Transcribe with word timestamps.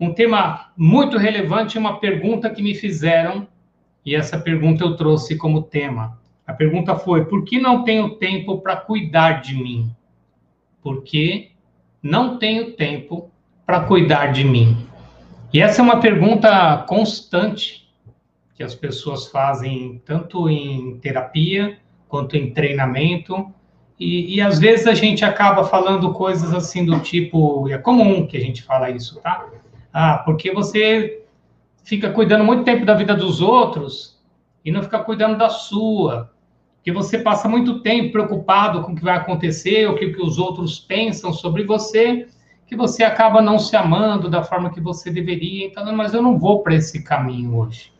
um 0.00 0.14
tema 0.14 0.72
muito 0.76 1.18
relevante, 1.18 1.76
uma 1.76 2.00
pergunta 2.00 2.48
que 2.48 2.62
me 2.62 2.74
fizeram, 2.74 3.46
e 4.04 4.14
essa 4.14 4.38
pergunta 4.38 4.82
eu 4.82 4.96
trouxe 4.96 5.36
como 5.36 5.62
tema. 5.62 6.18
A 6.46 6.54
pergunta 6.54 6.96
foi: 6.96 7.26
por 7.26 7.44
que 7.44 7.60
não 7.60 7.84
tenho 7.84 8.16
tempo 8.16 8.58
para 8.58 8.76
cuidar 8.76 9.42
de 9.42 9.54
mim? 9.54 9.94
Porque 10.82 11.50
não 12.02 12.38
tenho 12.38 12.72
tempo 12.72 13.30
para 13.66 13.80
cuidar 13.80 14.28
de 14.28 14.42
mim. 14.42 14.86
E 15.52 15.60
essa 15.60 15.82
é 15.82 15.84
uma 15.84 16.00
pergunta 16.00 16.78
constante 16.88 17.88
que 18.54 18.62
as 18.62 18.74
pessoas 18.74 19.26
fazem 19.28 20.00
tanto 20.04 20.48
em 20.48 20.98
terapia 20.98 21.78
quanto 22.08 22.36
em 22.36 22.52
treinamento 22.52 23.52
e, 23.98 24.36
e, 24.36 24.40
às 24.40 24.58
vezes 24.58 24.86
a 24.86 24.94
gente 24.94 25.26
acaba 25.26 25.62
falando 25.62 26.10
coisas 26.14 26.54
assim 26.54 26.86
do 26.86 26.98
tipo, 27.00 27.68
é 27.68 27.76
comum 27.76 28.26
que 28.26 28.34
a 28.34 28.40
gente 28.40 28.62
fala 28.62 28.88
isso, 28.88 29.20
tá? 29.20 29.46
Ah, 29.92 30.22
porque 30.24 30.52
você 30.52 31.24
fica 31.82 32.10
cuidando 32.10 32.44
muito 32.44 32.64
tempo 32.64 32.84
da 32.84 32.94
vida 32.94 33.14
dos 33.14 33.40
outros 33.40 34.20
e 34.64 34.70
não 34.70 34.82
fica 34.82 34.98
cuidando 35.00 35.36
da 35.36 35.48
sua. 35.48 36.32
Que 36.82 36.92
você 36.92 37.18
passa 37.18 37.48
muito 37.48 37.80
tempo 37.80 38.12
preocupado 38.12 38.82
com 38.82 38.92
o 38.92 38.96
que 38.96 39.04
vai 39.04 39.16
acontecer, 39.16 39.88
o 39.88 39.96
que, 39.96 40.12
que 40.12 40.22
os 40.22 40.38
outros 40.38 40.78
pensam 40.78 41.32
sobre 41.32 41.64
você, 41.64 42.28
que 42.66 42.76
você 42.76 43.02
acaba 43.02 43.42
não 43.42 43.58
se 43.58 43.76
amando 43.76 44.30
da 44.30 44.42
forma 44.42 44.70
que 44.70 44.80
você 44.80 45.10
deveria. 45.10 45.66
Então, 45.66 45.92
mas 45.94 46.14
eu 46.14 46.22
não 46.22 46.38
vou 46.38 46.62
para 46.62 46.74
esse 46.74 47.02
caminho 47.02 47.56
hoje. 47.56 47.92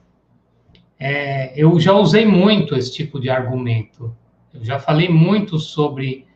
É, 0.99 1.53
eu 1.61 1.81
já 1.81 1.93
usei 1.93 2.25
muito 2.25 2.77
esse 2.77 2.93
tipo 2.93 3.19
de 3.19 3.29
argumento. 3.29 4.15
Eu 4.53 4.65
já 4.65 4.79
falei 4.79 5.09
muito 5.09 5.59
sobre 5.59 6.27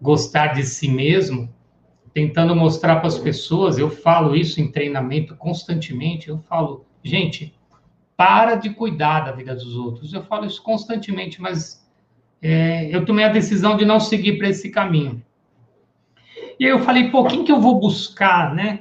gostar 0.00 0.48
de 0.48 0.64
si 0.64 0.88
mesmo, 0.88 1.48
tentando 2.12 2.54
mostrar 2.54 2.96
para 2.96 3.08
as 3.08 3.18
pessoas, 3.18 3.78
eu 3.78 3.90
falo 3.90 4.36
isso 4.36 4.60
em 4.60 4.70
treinamento 4.70 5.34
constantemente, 5.36 6.28
eu 6.28 6.38
falo, 6.38 6.84
gente, 7.02 7.54
para 8.16 8.54
de 8.54 8.70
cuidar 8.70 9.20
da 9.20 9.32
vida 9.32 9.54
dos 9.54 9.76
outros. 9.76 10.12
Eu 10.12 10.22
falo 10.22 10.46
isso 10.46 10.62
constantemente, 10.62 11.40
mas 11.40 11.88
é, 12.40 12.94
eu 12.94 13.04
tomei 13.04 13.24
a 13.24 13.32
decisão 13.32 13.76
de 13.76 13.84
não 13.84 13.98
seguir 13.98 14.38
para 14.38 14.48
esse 14.48 14.70
caminho. 14.70 15.22
E 16.58 16.64
aí 16.64 16.70
eu 16.70 16.80
falei, 16.80 17.10
pô, 17.10 17.24
quem 17.24 17.44
que 17.44 17.50
eu 17.50 17.60
vou 17.60 17.80
buscar, 17.80 18.54
né? 18.54 18.80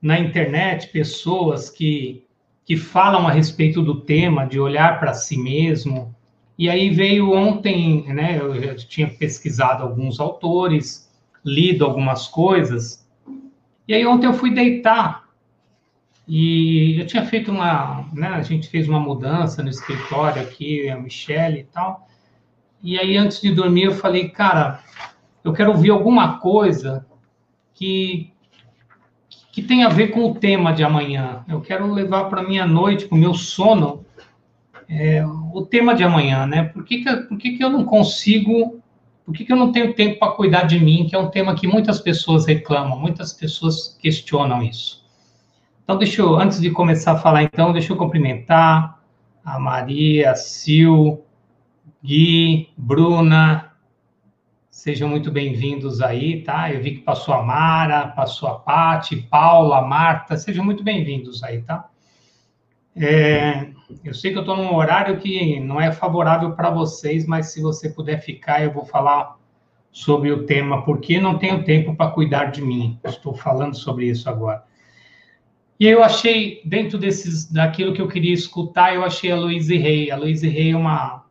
Na 0.00 0.18
internet, 0.18 0.88
pessoas 0.88 1.68
que, 1.68 2.24
que 2.64 2.76
falam 2.76 3.28
a 3.28 3.32
respeito 3.32 3.82
do 3.82 4.00
tema, 4.00 4.46
de 4.46 4.58
olhar 4.58 4.98
para 4.98 5.12
si 5.12 5.36
mesmo, 5.36 6.14
e 6.58 6.68
aí 6.68 6.90
veio 6.90 7.32
ontem, 7.32 8.04
né? 8.12 8.38
Eu 8.40 8.60
já 8.62 8.74
tinha 8.76 9.08
pesquisado 9.08 9.82
alguns 9.82 10.18
autores, 10.18 11.09
lido 11.44 11.84
algumas 11.84 12.26
coisas. 12.26 13.06
E 13.86 13.94
aí 13.94 14.06
ontem 14.06 14.26
eu 14.26 14.34
fui 14.34 14.52
deitar 14.52 15.28
e 16.26 17.00
eu 17.00 17.06
tinha 17.06 17.24
feito 17.24 17.50
uma, 17.50 18.06
né? 18.12 18.28
A 18.28 18.42
gente 18.42 18.68
fez 18.68 18.88
uma 18.88 19.00
mudança 19.00 19.62
no 19.62 19.68
escritório 19.68 20.40
aqui, 20.40 20.88
a 20.88 20.96
Michelle 20.96 21.60
e 21.60 21.64
tal. 21.64 22.06
E 22.82 22.98
aí 22.98 23.16
antes 23.16 23.40
de 23.40 23.52
dormir 23.52 23.84
eu 23.84 23.94
falei, 23.94 24.28
cara, 24.28 24.80
eu 25.42 25.52
quero 25.52 25.70
ouvir 25.70 25.90
alguma 25.90 26.38
coisa 26.38 27.06
que 27.74 28.32
que 29.52 29.62
tem 29.62 29.82
a 29.82 29.88
ver 29.88 30.08
com 30.08 30.30
o 30.30 30.34
tema 30.34 30.72
de 30.72 30.84
amanhã. 30.84 31.44
Eu 31.48 31.60
quero 31.60 31.92
levar 31.92 32.24
para 32.24 32.42
minha 32.42 32.66
noite, 32.66 33.06
para 33.06 33.16
o 33.16 33.18
meu 33.18 33.34
sono, 33.34 34.06
é, 34.88 35.24
o 35.52 35.62
tema 35.62 35.94
de 35.94 36.04
amanhã, 36.04 36.46
né? 36.46 36.64
Por 36.64 36.84
que, 36.84 37.02
que, 37.02 37.16
por 37.16 37.38
que, 37.38 37.56
que 37.56 37.64
eu 37.64 37.70
não 37.70 37.84
consigo, 37.84 38.79
por 39.24 39.34
que, 39.34 39.44
que 39.44 39.52
eu 39.52 39.56
não 39.56 39.72
tenho 39.72 39.94
tempo 39.94 40.18
para 40.18 40.32
cuidar 40.32 40.64
de 40.64 40.78
mim, 40.78 41.06
que 41.06 41.14
é 41.14 41.18
um 41.18 41.28
tema 41.28 41.54
que 41.54 41.66
muitas 41.66 42.00
pessoas 42.00 42.46
reclamam, 42.46 42.98
muitas 42.98 43.32
pessoas 43.32 43.96
questionam 44.00 44.62
isso. 44.62 45.04
Então, 45.84 45.98
deixa 45.98 46.22
eu, 46.22 46.36
antes 46.36 46.60
de 46.60 46.70
começar 46.70 47.12
a 47.12 47.18
falar, 47.18 47.42
então, 47.42 47.72
deixa 47.72 47.92
eu 47.92 47.96
cumprimentar 47.96 49.00
a 49.44 49.58
Maria, 49.58 50.30
a 50.30 50.34
Sil, 50.36 51.24
Gui, 52.02 52.70
Bruna, 52.76 53.72
sejam 54.70 55.08
muito 55.08 55.30
bem-vindos 55.30 56.00
aí, 56.00 56.42
tá? 56.42 56.72
Eu 56.72 56.80
vi 56.80 56.92
que 56.92 57.02
passou 57.02 57.34
a 57.34 57.42
Mara, 57.42 58.08
passou 58.08 58.48
a 58.48 58.58
Pati, 58.58 59.16
Paula, 59.16 59.82
Marta, 59.82 60.36
sejam 60.36 60.64
muito 60.64 60.82
bem-vindos 60.82 61.42
aí, 61.42 61.60
tá? 61.62 61.88
É, 62.96 63.70
eu 64.04 64.14
sei 64.14 64.32
que 64.32 64.38
eu 64.38 64.42
estou 64.42 64.56
num 64.56 64.74
horário 64.74 65.18
que 65.18 65.58
não 65.60 65.80
é 65.80 65.92
favorável 65.92 66.52
para 66.52 66.70
vocês, 66.70 67.26
mas 67.26 67.52
se 67.52 67.60
você 67.60 67.88
puder 67.90 68.20
ficar, 68.20 68.62
eu 68.62 68.72
vou 68.72 68.84
falar 68.84 69.38
sobre 69.90 70.30
o 70.30 70.46
tema 70.46 70.84
Por 70.84 71.00
que 71.00 71.20
não 71.20 71.38
tenho 71.38 71.64
tempo 71.64 71.94
para 71.96 72.10
cuidar 72.10 72.46
de 72.46 72.62
mim. 72.62 72.98
Estou 73.04 73.34
falando 73.34 73.76
sobre 73.76 74.06
isso 74.06 74.28
agora. 74.28 74.64
E 75.78 75.86
eu 75.86 76.02
achei, 76.02 76.60
dentro 76.64 76.98
desses, 76.98 77.50
daquilo 77.50 77.94
que 77.94 78.02
eu 78.02 78.08
queria 78.08 78.34
escutar, 78.34 78.94
eu 78.94 79.02
achei 79.02 79.32
a 79.32 79.36
Louise 79.36 79.76
Rey. 79.76 80.10
A 80.10 80.16
Louise 80.16 80.46
Rey 80.46 80.72
é 80.72 80.76
uma, 80.76 81.24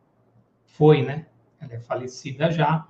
foi, 0.66 1.02
né? 1.02 1.26
Ela 1.60 1.74
é 1.74 1.78
falecida 1.78 2.50
já, 2.50 2.86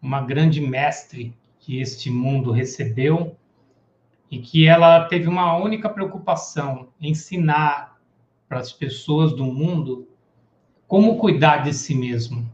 uma 0.00 0.20
grande 0.20 0.60
mestre 0.60 1.34
que 1.58 1.80
este 1.80 2.10
mundo 2.10 2.50
recebeu 2.50 3.36
e 4.30 4.38
que 4.38 4.66
ela 4.66 5.04
teve 5.04 5.28
uma 5.28 5.56
única 5.56 5.88
preocupação, 5.88 6.88
ensinar 7.00 7.91
para 8.52 8.60
as 8.60 8.70
pessoas 8.70 9.32
do 9.32 9.46
mundo 9.46 10.06
como 10.86 11.16
cuidar 11.16 11.62
de 11.62 11.72
si 11.72 11.94
mesmo. 11.94 12.46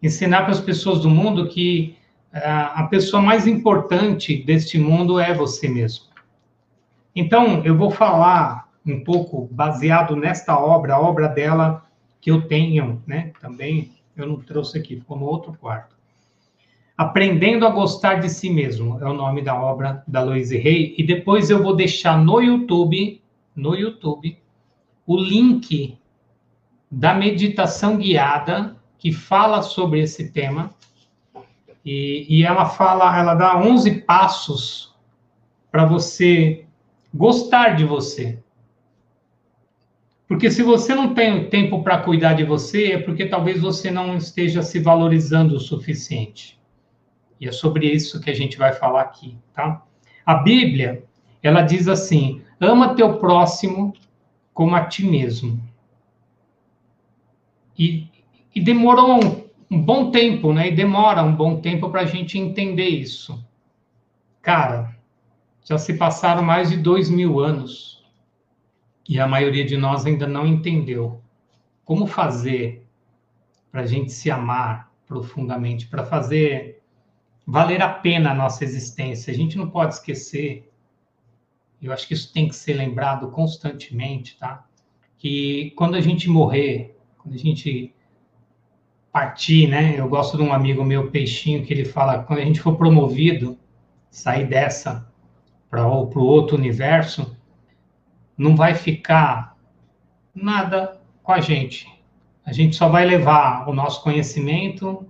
Ensinar 0.00 0.42
para 0.42 0.52
as 0.52 0.60
pessoas 0.60 1.00
do 1.00 1.10
mundo 1.10 1.48
que 1.48 1.96
uh, 2.32 2.38
a 2.74 2.84
pessoa 2.84 3.20
mais 3.20 3.44
importante 3.44 4.40
deste 4.44 4.78
mundo 4.78 5.18
é 5.18 5.34
você 5.34 5.68
mesmo. 5.68 6.04
Então, 7.12 7.64
eu 7.64 7.76
vou 7.76 7.90
falar 7.90 8.70
um 8.86 9.02
pouco 9.02 9.48
baseado 9.50 10.14
nesta 10.14 10.56
obra, 10.56 10.94
a 10.94 11.00
obra 11.00 11.26
dela 11.26 11.84
que 12.20 12.30
eu 12.30 12.42
tenho, 12.42 13.02
né? 13.04 13.32
Também 13.40 13.90
eu 14.16 14.28
não 14.28 14.36
trouxe 14.36 14.78
aqui, 14.78 14.94
ficou 14.94 15.18
no 15.18 15.26
outro 15.26 15.54
quarto. 15.54 15.96
Aprendendo 16.96 17.66
a 17.66 17.70
Gostar 17.70 18.20
de 18.20 18.30
Si 18.30 18.48
Mesmo 18.48 19.00
é 19.00 19.04
o 19.04 19.12
nome 19.12 19.42
da 19.42 19.60
obra 19.60 20.04
da 20.06 20.22
Louise 20.22 20.56
Hay. 20.56 20.94
E 20.96 21.02
depois 21.02 21.50
eu 21.50 21.60
vou 21.60 21.74
deixar 21.74 22.16
no 22.16 22.40
YouTube, 22.40 23.20
no 23.56 23.74
YouTube, 23.74 24.38
o 25.06 25.16
link 25.16 25.98
da 26.90 27.14
meditação 27.14 27.96
guiada 27.96 28.76
que 28.98 29.12
fala 29.12 29.62
sobre 29.62 30.00
esse 30.00 30.30
tema. 30.32 30.74
E, 31.84 32.26
e 32.28 32.44
ela 32.44 32.66
fala, 32.66 33.16
ela 33.16 33.34
dá 33.34 33.56
11 33.58 34.02
passos 34.02 34.94
para 35.70 35.84
você 35.84 36.64
gostar 37.14 37.76
de 37.76 37.84
você. 37.84 38.38
Porque 40.26 40.50
se 40.50 40.62
você 40.62 40.94
não 40.94 41.14
tem 41.14 41.48
tempo 41.48 41.84
para 41.84 41.98
cuidar 41.98 42.32
de 42.32 42.42
você, 42.42 42.92
é 42.92 42.98
porque 42.98 43.26
talvez 43.26 43.60
você 43.60 43.90
não 43.90 44.16
esteja 44.16 44.62
se 44.62 44.80
valorizando 44.80 45.54
o 45.54 45.60
suficiente. 45.60 46.58
E 47.40 47.46
é 47.46 47.52
sobre 47.52 47.86
isso 47.86 48.20
que 48.20 48.30
a 48.30 48.34
gente 48.34 48.58
vai 48.58 48.72
falar 48.72 49.02
aqui, 49.02 49.36
tá? 49.54 49.82
A 50.24 50.34
Bíblia, 50.34 51.04
ela 51.42 51.62
diz 51.62 51.86
assim: 51.86 52.42
ama 52.60 52.96
teu 52.96 53.18
próximo 53.18 53.94
como 54.56 54.74
a 54.74 54.86
ti 54.86 55.04
mesmo. 55.04 55.62
E, 57.78 58.08
e 58.54 58.58
demorou 58.58 59.22
um, 59.22 59.44
um, 59.70 59.82
bom 59.82 60.10
tempo, 60.10 60.50
né? 60.54 60.68
E 60.68 60.74
demora 60.74 61.22
um 61.22 61.36
bom 61.36 61.60
tempo 61.60 61.90
para 61.90 62.00
a 62.00 62.06
gente 62.06 62.38
entender 62.38 62.88
isso. 62.88 63.44
Cara, 64.40 64.96
já 65.62 65.76
se 65.76 65.92
passaram 65.98 66.42
mais 66.42 66.70
de 66.70 66.78
dois 66.78 67.10
mil 67.10 67.38
anos 67.38 68.02
e 69.06 69.20
a 69.20 69.28
maioria 69.28 69.66
de 69.66 69.76
nós 69.76 70.06
ainda 70.06 70.26
não 70.26 70.46
entendeu 70.46 71.20
como 71.84 72.06
fazer 72.06 72.82
para 73.70 73.82
a 73.82 73.86
gente 73.86 74.10
se 74.10 74.30
amar 74.30 74.90
profundamente, 75.06 75.86
para 75.86 76.06
fazer 76.06 76.80
valer 77.46 77.82
a 77.82 77.90
pena 77.90 78.30
a 78.30 78.34
nossa 78.34 78.64
existência. 78.64 79.30
A 79.30 79.36
gente 79.36 79.58
não 79.58 79.68
pode 79.68 79.92
esquecer 79.92 80.72
eu 81.86 81.92
acho 81.92 82.06
que 82.06 82.14
isso 82.14 82.32
tem 82.32 82.48
que 82.48 82.56
ser 82.56 82.74
lembrado 82.74 83.30
constantemente, 83.30 84.36
tá? 84.38 84.64
Que 85.18 85.72
quando 85.76 85.94
a 85.94 86.00
gente 86.00 86.28
morrer, 86.28 86.96
quando 87.18 87.34
a 87.34 87.38
gente 87.38 87.94
partir, 89.16 89.66
né? 89.66 89.98
Eu 89.98 90.08
gosto 90.08 90.36
de 90.36 90.42
um 90.42 90.52
amigo 90.52 90.84
meu, 90.84 91.10
Peixinho, 91.10 91.64
que 91.64 91.72
ele 91.72 91.86
fala: 91.86 92.22
quando 92.22 92.40
a 92.40 92.44
gente 92.44 92.60
for 92.60 92.76
promovido, 92.76 93.58
sair 94.10 94.46
dessa 94.46 95.10
para 95.70 95.86
o 95.86 96.22
outro 96.22 96.54
universo, 96.54 97.34
não 98.36 98.54
vai 98.54 98.74
ficar 98.74 99.56
nada 100.34 101.00
com 101.22 101.32
a 101.32 101.40
gente. 101.40 101.88
A 102.44 102.52
gente 102.52 102.76
só 102.76 102.88
vai 102.88 103.06
levar 103.06 103.66
o 103.66 103.72
nosso 103.72 104.02
conhecimento, 104.02 105.06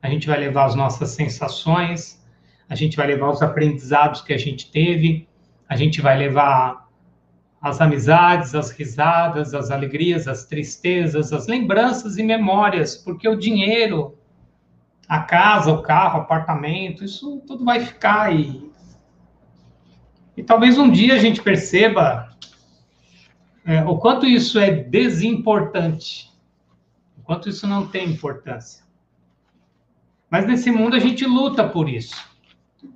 a 0.00 0.08
gente 0.08 0.28
vai 0.28 0.38
levar 0.38 0.66
as 0.66 0.76
nossas 0.76 1.10
sensações, 1.10 2.24
a 2.68 2.76
gente 2.76 2.96
vai 2.96 3.08
levar 3.08 3.28
os 3.30 3.42
aprendizados 3.42 4.22
que 4.22 4.32
a 4.32 4.38
gente 4.38 4.70
teve, 4.70 5.28
a 5.72 5.76
gente 5.76 6.02
vai 6.02 6.18
levar 6.18 6.86
as 7.62 7.80
amizades, 7.80 8.54
as 8.54 8.70
risadas, 8.70 9.54
as 9.54 9.70
alegrias, 9.70 10.28
as 10.28 10.44
tristezas, 10.44 11.32
as 11.32 11.46
lembranças 11.46 12.18
e 12.18 12.22
memórias, 12.22 12.94
porque 12.94 13.26
o 13.26 13.38
dinheiro, 13.38 14.18
a 15.08 15.20
casa, 15.20 15.72
o 15.72 15.80
carro, 15.80 16.18
o 16.18 16.22
apartamento, 16.22 17.02
isso 17.02 17.42
tudo 17.46 17.64
vai 17.64 17.80
ficar 17.80 18.34
e 18.34 18.70
e 20.36 20.42
talvez 20.42 20.76
um 20.78 20.90
dia 20.90 21.14
a 21.14 21.18
gente 21.18 21.42
perceba 21.42 22.36
é, 23.64 23.82
o 23.84 23.96
quanto 23.96 24.26
isso 24.26 24.58
é 24.58 24.70
desimportante, 24.70 26.30
o 27.18 27.22
quanto 27.22 27.48
isso 27.48 27.66
não 27.66 27.86
tem 27.86 28.10
importância. 28.10 28.84
Mas 30.30 30.46
nesse 30.46 30.70
mundo 30.70 30.96
a 30.96 30.98
gente 30.98 31.24
luta 31.26 31.66
por 31.66 31.88
isso. 31.88 32.16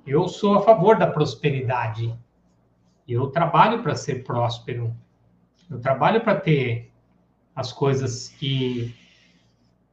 Eu 0.05 0.27
sou 0.27 0.55
a 0.55 0.61
favor 0.61 0.97
da 0.97 1.07
prosperidade. 1.07 2.13
Eu 3.07 3.27
trabalho 3.27 3.81
para 3.81 3.95
ser 3.95 4.23
próspero. 4.23 4.95
Eu 5.69 5.79
trabalho 5.79 6.21
para 6.21 6.35
ter 6.35 6.91
as 7.55 7.71
coisas 7.71 8.29
que 8.29 8.93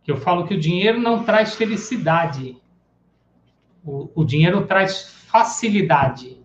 que 0.02 0.12
eu 0.12 0.18
falo 0.18 0.46
que 0.46 0.54
o 0.54 0.60
dinheiro 0.60 1.00
não 1.00 1.24
traz 1.24 1.54
felicidade. 1.54 2.58
O, 3.82 4.10
o 4.14 4.22
dinheiro 4.22 4.66
traz 4.66 5.08
facilidade. 5.26 6.38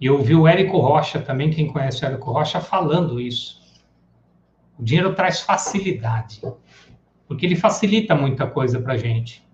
E 0.00 0.06
eu 0.06 0.16
ouvi 0.16 0.34
o 0.34 0.46
Érico 0.46 0.78
Rocha 0.78 1.20
também, 1.20 1.50
quem 1.50 1.66
conhece 1.66 2.04
o 2.04 2.06
Érico 2.06 2.30
Rocha, 2.30 2.60
falando 2.60 3.20
isso. 3.20 3.60
O 4.78 4.84
dinheiro 4.84 5.14
traz 5.14 5.40
facilidade, 5.40 6.40
porque 7.26 7.44
ele 7.44 7.56
facilita 7.56 8.14
muita 8.14 8.46
coisa 8.46 8.80
para 8.80 8.94
a 8.94 8.96
gente. 8.96 9.44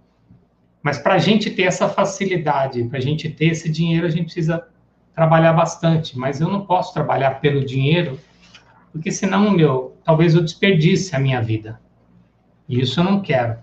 Mas 0.83 0.99
para 0.99 1.15
a 1.15 1.19
gente 1.19 1.51
ter 1.51 1.63
essa 1.63 1.89
facilidade, 1.89 2.85
para 2.85 2.99
a 2.99 3.03
gente 3.03 3.29
ter 3.31 3.47
esse 3.47 3.69
dinheiro, 3.69 4.07
a 4.07 4.11
gente 4.11 4.27
precisa 4.27 4.69
trabalhar 5.17 5.55
bastante. 5.55 6.17
Mas 6.17 6.41
eu 6.41 6.49
não 6.49 6.67
posso 6.67 6.93
trabalhar 6.93 7.41
pelo 7.41 7.65
dinheiro, 7.65 8.21
porque 8.93 9.11
senão, 9.11 9.51
meu, 9.51 9.97
talvez 10.05 10.35
eu 10.35 10.43
desperdice 10.43 11.17
a 11.17 11.19
minha 11.19 11.41
vida. 11.41 11.81
E 12.69 12.81
isso 12.81 13.01
eu 13.01 13.05
não 13.05 13.23
quero. 13.23 13.59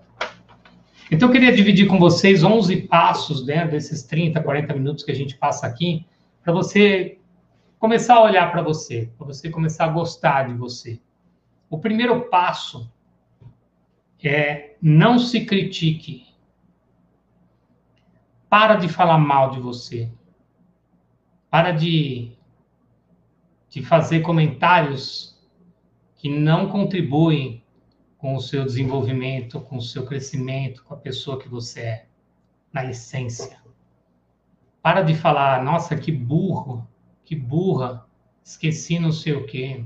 Então, 1.11 1.29
eu 1.29 1.31
queria 1.31 1.55
dividir 1.55 1.85
com 1.85 1.99
vocês 1.99 2.43
11 2.43 2.87
passos, 2.87 3.45
né, 3.45 3.67
desses 3.67 4.03
30, 4.03 4.41
40 4.41 4.73
minutos 4.73 5.03
que 5.03 5.11
a 5.11 5.15
gente 5.15 5.37
passa 5.37 5.67
aqui, 5.67 6.07
para 6.43 6.51
você 6.51 7.19
começar 7.77 8.15
a 8.15 8.23
olhar 8.23 8.51
para 8.51 8.61
você, 8.61 9.11
para 9.17 9.27
você 9.27 9.49
começar 9.49 9.85
a 9.85 9.89
gostar 9.89 10.47
de 10.47 10.53
você. 10.55 10.99
O 11.69 11.77
primeiro 11.77 12.21
passo 12.21 12.91
é 14.23 14.75
não 14.81 15.19
se 15.19 15.45
critique. 15.45 16.25
Para 18.49 18.75
de 18.75 18.87
falar 18.87 19.17
mal 19.17 19.51
de 19.51 19.59
você. 19.59 20.09
Para 21.53 21.69
de, 21.69 22.31
de 23.69 23.83
fazer 23.83 24.21
comentários 24.21 25.39
que 26.15 26.27
não 26.27 26.67
contribuem 26.67 27.63
com 28.17 28.35
o 28.35 28.41
seu 28.41 28.65
desenvolvimento, 28.65 29.61
com 29.61 29.77
o 29.77 29.81
seu 29.81 30.03
crescimento, 30.03 30.83
com 30.83 30.95
a 30.95 30.97
pessoa 30.97 31.37
que 31.37 31.47
você 31.47 31.79
é, 31.81 32.05
na 32.73 32.85
essência. 32.85 33.61
Para 34.81 35.03
de 35.03 35.13
falar, 35.13 35.63
nossa, 35.63 35.95
que 35.95 36.11
burro, 36.11 36.87
que 37.23 37.35
burra, 37.35 38.03
esqueci 38.43 38.97
não 38.97 39.11
sei 39.11 39.33
o 39.33 39.45
quê. 39.45 39.85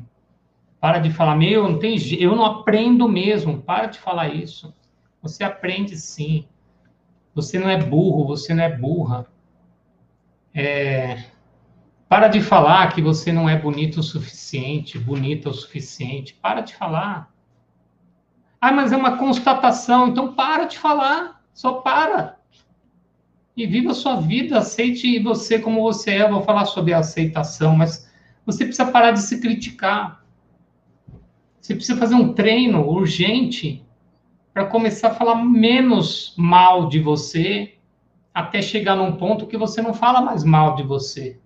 Para 0.79 0.99
de 0.99 1.11
falar, 1.11 1.35
meu, 1.35 1.69
não 1.69 1.79
tem, 1.79 1.97
eu 2.13 2.33
não 2.33 2.45
aprendo 2.45 3.09
mesmo. 3.09 3.61
Para 3.61 3.87
de 3.87 3.99
falar 3.99 4.29
isso. 4.29 4.73
Você 5.21 5.43
aprende 5.43 5.97
sim. 5.97 6.47
Você 7.35 7.59
não 7.59 7.69
é 7.69 7.75
burro, 7.75 8.25
você 8.25 8.53
não 8.53 8.63
é 8.63 8.73
burra. 8.73 9.27
É, 10.53 11.35
para 12.09 12.27
de 12.27 12.41
falar 12.41 12.93
que 12.93 13.01
você 13.01 13.31
não 13.31 13.49
é 13.49 13.57
bonito 13.57 13.99
o 13.99 14.03
suficiente, 14.03 14.97
bonita 14.97 15.49
o 15.49 15.53
suficiente. 15.53 16.33
Para 16.33 16.61
de 16.61 16.73
falar. 16.73 17.31
Ah, 18.59 18.71
mas 18.71 18.91
é 18.91 18.97
uma 18.97 19.17
constatação, 19.17 20.07
então 20.07 20.33
para 20.33 20.65
de 20.65 20.77
falar. 20.77 21.43
Só 21.53 21.73
para 21.73 22.37
e 23.57 23.65
viva 23.65 23.89
a 23.89 23.95
sua 23.95 24.21
vida, 24.21 24.59
aceite 24.59 25.17
você 25.17 25.57
como 25.57 25.81
você 25.81 26.11
é. 26.11 26.21
Eu 26.21 26.29
vou 26.29 26.43
falar 26.43 26.65
sobre 26.65 26.93
a 26.93 26.99
aceitação, 26.99 27.75
mas 27.75 28.07
você 28.45 28.63
precisa 28.63 28.91
parar 28.91 29.11
de 29.11 29.19
se 29.19 29.41
criticar. 29.41 30.23
Você 31.59 31.73
precisa 31.73 31.97
fazer 31.97 32.13
um 32.13 32.33
treino 32.33 32.87
urgente 32.87 33.83
para 34.53 34.65
começar 34.65 35.09
a 35.09 35.15
falar 35.15 35.35
menos 35.43 36.33
mal 36.37 36.87
de 36.87 36.99
você, 36.99 37.73
até 38.31 38.61
chegar 38.61 38.95
num 38.95 39.13
ponto 39.13 39.47
que 39.47 39.57
você 39.57 39.81
não 39.81 39.93
fala 39.93 40.21
mais 40.21 40.43
mal 40.43 40.75
de 40.75 40.83
você. 40.83 41.39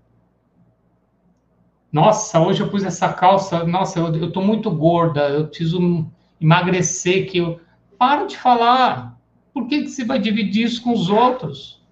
Nossa, 1.91 2.39
hoje 2.39 2.61
eu 2.61 2.69
pus 2.69 2.83
essa 2.83 3.11
calça, 3.11 3.65
nossa, 3.65 3.99
eu, 3.99 4.15
eu 4.15 4.31
tô 4.31 4.41
muito 4.41 4.71
gorda, 4.71 5.27
eu 5.29 5.47
preciso 5.47 6.09
emagrecer, 6.39 7.29
que 7.29 7.39
eu... 7.39 7.59
Para 7.97 8.25
de 8.25 8.37
falar. 8.37 9.19
Por 9.53 9.67
que, 9.67 9.83
que 9.83 9.89
você 9.89 10.05
vai 10.05 10.17
dividir 10.17 10.65
isso 10.65 10.81
com 10.81 10.91
os 10.93 11.09
outros? 11.09 11.83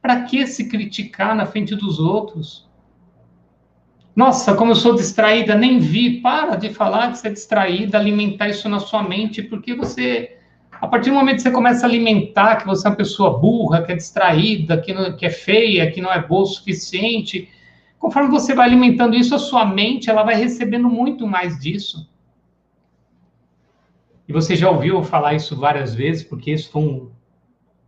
Para 0.00 0.22
que 0.22 0.46
se 0.46 0.68
criticar 0.68 1.34
na 1.34 1.44
frente 1.44 1.74
dos 1.74 1.98
outros? 1.98 2.66
Nossa, 4.14 4.54
como 4.54 4.70
eu 4.70 4.76
sou 4.76 4.94
distraída, 4.94 5.54
nem 5.54 5.78
vi. 5.78 6.20
Para 6.20 6.56
de 6.56 6.70
falar 6.70 7.08
de 7.08 7.18
ser 7.18 7.32
distraída, 7.32 7.98
alimentar 7.98 8.48
isso 8.48 8.68
na 8.68 8.80
sua 8.80 9.02
mente, 9.02 9.42
porque 9.42 9.74
você, 9.74 10.38
a 10.72 10.86
partir 10.86 11.10
do 11.10 11.16
momento 11.16 11.36
que 11.36 11.42
você 11.42 11.50
começa 11.50 11.84
a 11.84 11.88
alimentar 11.88 12.56
que 12.56 12.66
você 12.66 12.86
é 12.86 12.90
uma 12.90 12.96
pessoa 12.96 13.38
burra, 13.38 13.82
que 13.82 13.92
é 13.92 13.96
distraída, 13.96 14.80
que, 14.80 14.94
não, 14.94 15.14
que 15.14 15.26
é 15.26 15.30
feia, 15.30 15.90
que 15.90 16.00
não 16.00 16.12
é 16.12 16.20
boa 16.22 16.42
o 16.42 16.46
suficiente, 16.46 17.48
conforme 17.98 18.30
você 18.30 18.54
vai 18.54 18.66
alimentando 18.66 19.16
isso, 19.16 19.34
a 19.34 19.38
sua 19.38 19.64
mente 19.64 20.08
ela 20.08 20.22
vai 20.22 20.34
recebendo 20.34 20.88
muito 20.88 21.26
mais 21.26 21.58
disso. 21.58 22.10
E 24.26 24.32
você 24.32 24.54
já 24.54 24.70
ouviu 24.70 25.02
falar 25.02 25.34
isso 25.34 25.56
várias 25.56 25.94
vezes, 25.94 26.22
porque 26.22 26.52
isso 26.52 26.70
foi 26.70 26.82
um, 26.82 27.10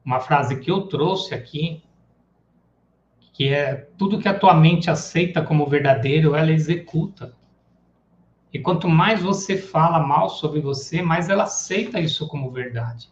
uma 0.04 0.20
frase 0.20 0.58
que 0.58 0.70
eu 0.70 0.82
trouxe 0.82 1.34
aqui 1.34 1.82
que 3.40 3.48
é 3.48 3.88
tudo 3.96 4.18
que 4.18 4.28
a 4.28 4.38
tua 4.38 4.52
mente 4.52 4.90
aceita 4.90 5.40
como 5.40 5.66
verdadeiro, 5.66 6.34
ela 6.34 6.52
executa. 6.52 7.34
E 8.52 8.58
quanto 8.58 8.86
mais 8.86 9.22
você 9.22 9.56
fala 9.56 9.98
mal 9.98 10.28
sobre 10.28 10.60
você, 10.60 11.00
mais 11.00 11.30
ela 11.30 11.44
aceita 11.44 11.98
isso 11.98 12.28
como 12.28 12.50
verdade. 12.50 13.08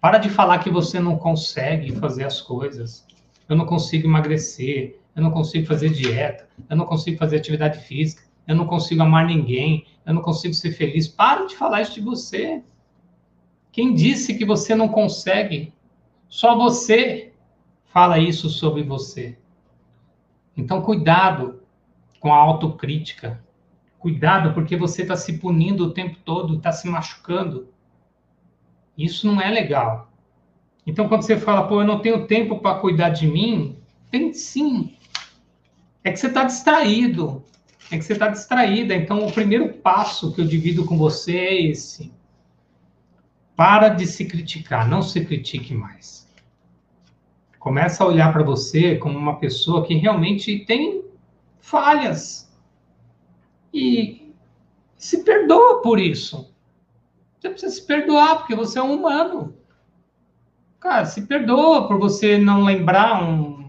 Para 0.00 0.16
de 0.16 0.30
falar 0.30 0.60
que 0.60 0.70
você 0.70 0.98
não 0.98 1.18
consegue 1.18 1.92
fazer 1.96 2.24
as 2.24 2.40
coisas. 2.40 3.06
Eu 3.46 3.56
não 3.56 3.66
consigo 3.66 4.06
emagrecer, 4.06 5.00
eu 5.16 5.22
não 5.22 5.30
consigo 5.30 5.66
fazer 5.66 5.88
dieta, 5.88 6.46
eu 6.68 6.76
não 6.76 6.84
consigo 6.84 7.16
fazer 7.16 7.38
atividade 7.38 7.78
física, 7.80 8.22
eu 8.46 8.54
não 8.54 8.66
consigo 8.66 9.02
amar 9.02 9.26
ninguém, 9.26 9.86
eu 10.04 10.12
não 10.12 10.20
consigo 10.20 10.52
ser 10.52 10.72
feliz. 10.72 11.08
Para 11.08 11.46
de 11.46 11.56
falar 11.56 11.80
isso 11.80 11.94
de 11.94 12.02
você. 12.02 12.62
Quem 13.72 13.94
disse 13.94 14.34
que 14.34 14.44
você 14.44 14.74
não 14.74 14.88
consegue? 14.88 15.72
Só 16.28 16.56
você 16.56 17.32
fala 17.86 18.18
isso 18.18 18.50
sobre 18.50 18.82
você. 18.82 19.38
Então, 20.56 20.82
cuidado 20.82 21.62
com 22.20 22.32
a 22.32 22.36
autocrítica. 22.36 23.42
Cuidado, 23.98 24.52
porque 24.52 24.76
você 24.76 25.02
está 25.02 25.16
se 25.16 25.38
punindo 25.38 25.86
o 25.86 25.92
tempo 25.92 26.18
todo, 26.24 26.56
está 26.56 26.72
se 26.72 26.88
machucando. 26.88 27.68
Isso 28.96 29.26
não 29.26 29.40
é 29.40 29.50
legal. 29.50 30.12
Então, 30.86 31.08
quando 31.08 31.22
você 31.22 31.36
fala, 31.38 31.66
pô, 31.66 31.80
eu 31.80 31.86
não 31.86 32.00
tenho 32.00 32.26
tempo 32.26 32.58
para 32.58 32.78
cuidar 32.78 33.10
de 33.10 33.26
mim, 33.26 33.78
tem 34.10 34.32
sim. 34.32 34.95
É 36.06 36.12
que 36.12 36.20
você 36.20 36.28
está 36.28 36.44
distraído. 36.44 37.42
É 37.90 37.98
que 37.98 38.04
você 38.04 38.12
está 38.12 38.28
distraída. 38.28 38.94
Então, 38.94 39.26
o 39.26 39.32
primeiro 39.32 39.72
passo 39.72 40.32
que 40.32 40.40
eu 40.40 40.44
divido 40.44 40.84
com 40.84 40.96
você 40.96 41.36
é 41.36 41.62
esse. 41.62 42.12
Para 43.56 43.88
de 43.88 44.06
se 44.06 44.24
criticar, 44.24 44.88
não 44.88 45.02
se 45.02 45.24
critique 45.24 45.74
mais. 45.74 46.30
Começa 47.58 48.04
a 48.04 48.06
olhar 48.06 48.32
para 48.32 48.44
você 48.44 48.94
como 48.94 49.18
uma 49.18 49.40
pessoa 49.40 49.84
que 49.84 49.94
realmente 49.94 50.60
tem 50.60 51.04
falhas. 51.58 52.56
E 53.74 54.32
se 54.96 55.24
perdoa 55.24 55.82
por 55.82 55.98
isso. 55.98 56.54
Você 57.40 57.50
precisa 57.50 57.74
se 57.74 57.84
perdoar, 57.84 58.38
porque 58.38 58.54
você 58.54 58.78
é 58.78 58.82
um 58.82 58.94
humano. 58.94 59.56
Cara, 60.78 61.04
se 61.04 61.26
perdoa 61.26 61.88
por 61.88 61.98
você 61.98 62.38
não 62.38 62.62
lembrar 62.62 63.24
um, 63.24 63.65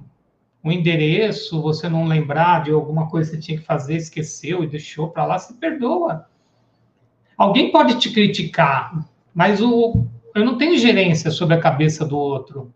um 0.67 0.71
endereço, 0.71 1.61
você 1.61 1.87
não 1.87 2.05
lembrar 2.05 2.63
de 2.63 2.71
alguma 2.71 3.09
coisa 3.09 3.29
que 3.31 3.37
você 3.37 3.41
tinha 3.41 3.57
que 3.57 3.63
fazer, 3.63 3.95
esqueceu 3.95 4.63
e 4.63 4.67
deixou 4.67 5.09
para 5.09 5.25
lá, 5.25 5.39
se 5.39 5.53
perdoa. 5.53 6.27
Alguém 7.37 7.71
pode 7.71 7.97
te 7.99 8.11
criticar, 8.11 9.05
mas 9.33 9.61
o, 9.61 10.03
eu 10.35 10.43
não 10.43 10.57
tenho 10.57 10.77
gerência 10.77 11.31
sobre 11.31 11.55
a 11.55 11.61
cabeça 11.61 12.05
do 12.05 12.17
outro. 12.17 12.73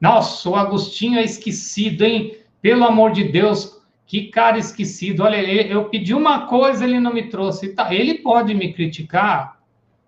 Nossa, 0.00 0.48
o 0.48 0.54
Agostinho 0.54 1.18
é 1.18 1.24
esquecido, 1.24 2.04
hein? 2.04 2.36
Pelo 2.62 2.84
amor 2.84 3.12
de 3.12 3.24
Deus, 3.24 3.78
Que 4.06 4.28
cara 4.28 4.58
esquecido. 4.58 5.22
Olha, 5.22 5.40
eu 5.40 5.84
pedi 5.88 6.12
uma 6.12 6.46
coisa, 6.46 6.84
ele 6.84 6.98
não 6.98 7.14
me 7.14 7.28
trouxe. 7.28 7.74
Tá, 7.74 7.94
ele 7.94 8.14
pode 8.18 8.54
me 8.54 8.72
criticar, 8.72 9.60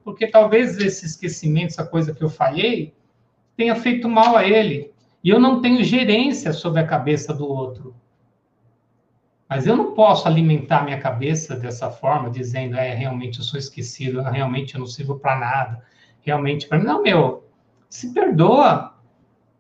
porque 0.03 0.27
talvez 0.27 0.77
esse 0.79 1.07
esquecimento, 1.07 1.69
essa 1.69 1.87
coisa 1.87 2.13
que 2.13 2.23
eu 2.23 2.29
falhei, 2.29 2.93
tenha 3.57 3.77
feito 3.77 4.09
mal 4.09 4.37
a 4.37 4.45
ele. 4.45 4.92
E 5.23 5.31
eu 5.31 5.39
não 5.39 5.61
tenho 5.61 5.85
gerência 5.85 6.53
sobre 6.53 6.81
a 6.81 6.87
cabeça 6.87 7.33
do 7.33 7.47
outro. 7.47 7.95
Mas 9.49 9.67
eu 9.67 9.77
não 9.77 9.93
posso 9.93 10.27
alimentar 10.27 10.83
minha 10.83 10.99
cabeça 10.99 11.55
dessa 11.55 11.91
forma, 11.91 12.31
dizendo, 12.31 12.75
é, 12.77 12.95
realmente 12.95 13.39
eu 13.39 13.45
sou 13.45 13.59
esquecido, 13.59 14.23
realmente 14.23 14.75
eu 14.75 14.81
não 14.81 14.87
sirvo 14.87 15.19
para 15.19 15.39
nada, 15.39 15.83
realmente 16.23 16.67
para 16.67 16.79
mim. 16.79 16.85
Não, 16.85 17.03
meu, 17.03 17.45
se 17.89 18.13
perdoa. 18.15 18.95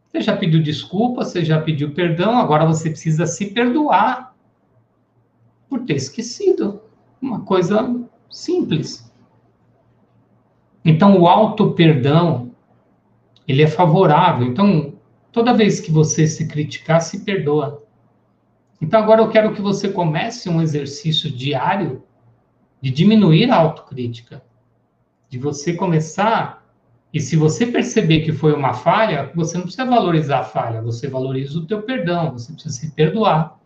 Você 0.06 0.22
já 0.22 0.36
pediu 0.36 0.62
desculpa, 0.62 1.24
você 1.24 1.44
já 1.44 1.60
pediu 1.60 1.92
perdão, 1.92 2.38
agora 2.38 2.66
você 2.66 2.88
precisa 2.88 3.26
se 3.26 3.46
perdoar 3.50 4.34
por 5.68 5.84
ter 5.84 5.96
esquecido. 5.96 6.82
Uma 7.20 7.40
coisa 7.40 7.94
simples. 8.30 9.12
Então, 10.84 11.20
o 11.20 11.28
auto-perdão, 11.28 12.50
ele 13.46 13.62
é 13.62 13.68
favorável. 13.68 14.46
Então, 14.46 14.91
toda 15.32 15.54
vez 15.54 15.80
que 15.80 15.90
você 15.90 16.26
se 16.26 16.46
criticar, 16.46 17.00
se 17.00 17.24
perdoa. 17.24 17.82
Então, 18.80 19.00
agora 19.00 19.22
eu 19.22 19.30
quero 19.30 19.54
que 19.54 19.62
você 19.62 19.88
comece 19.88 20.48
um 20.48 20.60
exercício 20.60 21.30
diário 21.30 22.04
de 22.80 22.90
diminuir 22.90 23.50
a 23.50 23.56
autocrítica. 23.56 24.42
De 25.28 25.38
você 25.38 25.72
começar, 25.72 26.62
e 27.12 27.20
se 27.20 27.36
você 27.36 27.66
perceber 27.66 28.20
que 28.20 28.32
foi 28.32 28.52
uma 28.52 28.74
falha, 28.74 29.32
você 29.34 29.56
não 29.56 29.64
precisa 29.64 29.86
valorizar 29.86 30.40
a 30.40 30.44
falha, 30.44 30.82
você 30.82 31.08
valoriza 31.08 31.58
o 31.58 31.66
teu 31.66 31.82
perdão, 31.82 32.32
você 32.32 32.52
precisa 32.52 32.74
se 32.74 32.90
perdoar 32.90 33.58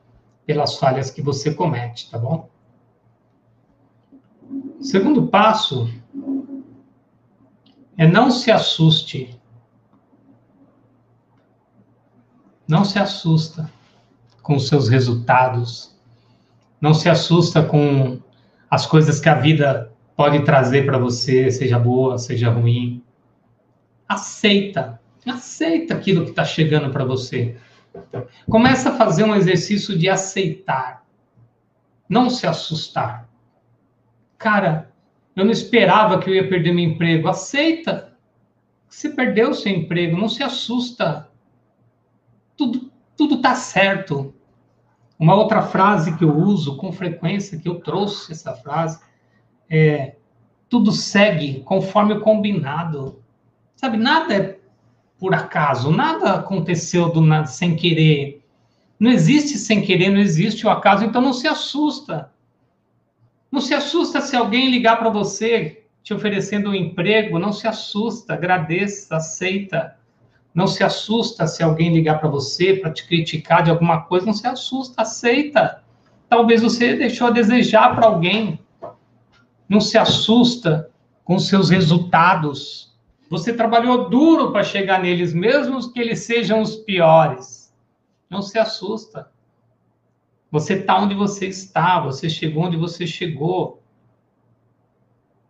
pelas 0.45 0.79
falhas 0.79 1.11
que 1.11 1.21
você 1.21 1.53
comete, 1.53 2.09
tá 2.11 2.19
bom? 2.19 2.49
Segundo 4.81 5.27
passo 5.27 5.89
é 7.97 8.07
não 8.07 8.31
se 8.31 8.51
assuste. 8.51 9.37
Não 12.67 12.85
se 12.85 12.99
assusta 12.99 13.71
com 14.43 14.57
os 14.57 14.69
seus 14.69 14.89
resultados. 14.89 15.95
Não 16.81 16.95
se 16.95 17.09
assusta 17.09 17.63
com 17.63 18.19
as 18.71 18.87
coisas 18.87 19.21
que 19.21 19.29
a 19.29 19.35
vida 19.35 19.93
pode 20.17 20.45
trazer 20.45 20.87
para 20.87 20.99
você, 20.99 21.51
seja 21.51 21.79
boa, 21.79 22.19
seja 22.19 22.51
ruim. 22.51 23.03
Aceita, 24.09 25.01
aceita 25.27 25.95
aquilo 25.95 26.25
que 26.25 26.31
está 26.31 26.45
chegando 26.45 26.91
para 26.91 27.05
você. 27.05 27.57
Começa 28.49 28.91
a 28.91 28.97
fazer 28.97 29.25
um 29.25 29.35
exercício 29.35 29.99
de 29.99 30.09
aceitar, 30.09 31.05
não 32.09 32.31
se 32.31 32.47
assustar. 32.47 33.29
Cara, 34.39 34.91
eu 35.35 35.45
não 35.45 35.53
esperava 35.53 36.19
que 36.19 36.31
eu 36.31 36.35
ia 36.35 36.49
perder 36.49 36.73
meu 36.73 36.85
emprego. 36.85 37.29
Aceita. 37.29 38.13
Você 38.89 39.11
perdeu 39.11 39.53
seu 39.53 39.73
emprego, 39.73 40.17
não 40.17 40.29
se 40.29 40.43
assusta. 40.43 41.29
Tudo 43.17 43.37
tudo 43.37 43.43
tá 43.43 43.55
certo. 43.55 44.35
Uma 45.19 45.35
outra 45.35 45.63
frase 45.63 46.17
que 46.17 46.25
eu 46.25 46.35
uso 46.35 46.77
com 46.77 46.93
frequência, 46.93 47.59
que 47.59 47.69
eu 47.69 47.81
trouxe 47.81 48.33
essa 48.33 48.55
frase, 48.55 49.01
é 49.69 50.17
tudo 50.69 50.93
segue 50.93 51.61
conforme 51.61 52.15
o 52.15 52.21
combinado. 52.21 53.23
Sabe, 53.75 53.97
nada 53.97 54.35
é 54.35 54.59
por 55.19 55.35
acaso, 55.35 55.91
nada 55.91 56.35
aconteceu 56.35 57.11
do 57.11 57.21
nada 57.21 57.47
sem 57.47 57.75
querer. 57.75 58.45
Não 58.99 59.11
existe 59.11 59.57
sem 59.57 59.81
querer, 59.81 60.11
não 60.11 60.19
existe 60.19 60.67
o 60.67 60.71
acaso, 60.71 61.05
então 61.05 61.23
não 61.23 61.33
se 61.33 61.49
assusta. 61.49 62.31
Não 63.51 63.61
se 63.61 63.73
assusta 63.73 64.21
se 64.21 64.37
alguém 64.37 64.71
ligar 64.71 64.99
para 64.99 65.09
você 65.09 65.85
te 66.03 66.13
oferecendo 66.13 66.71
um 66.71 66.75
emprego, 66.75 67.39
não 67.39 67.53
se 67.53 67.67
assusta, 67.67 68.35
agradeça, 68.35 69.17
aceita. 69.17 69.97
Não 70.57 70.67
se 70.67 70.83
assusta 70.83 71.47
se 71.47 71.63
alguém 71.63 71.93
ligar 71.93 72.19
para 72.19 72.31
você 72.31 72.73
para 72.73 72.91
te 72.91 73.07
criticar 73.07 73.63
de 73.63 73.71
alguma 73.71 74.01
coisa, 74.01 74.25
não 74.25 74.33
se 74.33 74.47
assusta, 74.47 75.03
aceita. 75.03 75.85
Talvez 76.31 76.63
você 76.63 76.97
deixou 76.97 77.27
a 77.27 77.31
desejar 77.31 77.95
para 77.95 78.07
alguém. 78.07 78.59
Não 79.69 79.83
se 79.83 79.99
assusta 79.99 80.91
com 81.23 81.39
seus 81.39 81.69
resultados. 81.69 82.97
Você 83.29 83.53
trabalhou 83.53 84.09
duro 84.09 84.51
para 84.51 84.65
chegar 84.65 85.03
neles, 85.03 85.35
mesmo 85.35 85.93
que 85.93 86.01
eles 86.01 86.21
sejam 86.21 86.63
os 86.63 86.75
piores. 86.75 87.71
Não 88.31 88.41
se 88.41 88.59
assusta. 88.59 89.31
Você 90.51 90.73
está 90.73 90.99
onde 90.99 91.15
você 91.15 91.49
está, 91.49 92.01
você 92.01 92.31
chegou 92.31 92.65
onde 92.65 92.79
você 92.79 93.07
chegou. 93.07 93.83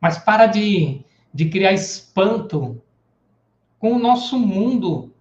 Mas 0.00 0.18
para 0.18 0.46
de, 0.46 1.04
de 1.32 1.48
criar 1.48 1.74
espanto 1.74 2.82
com 3.86 3.92
o 3.92 3.98
nosso 4.00 4.36
mundo. 4.36 5.14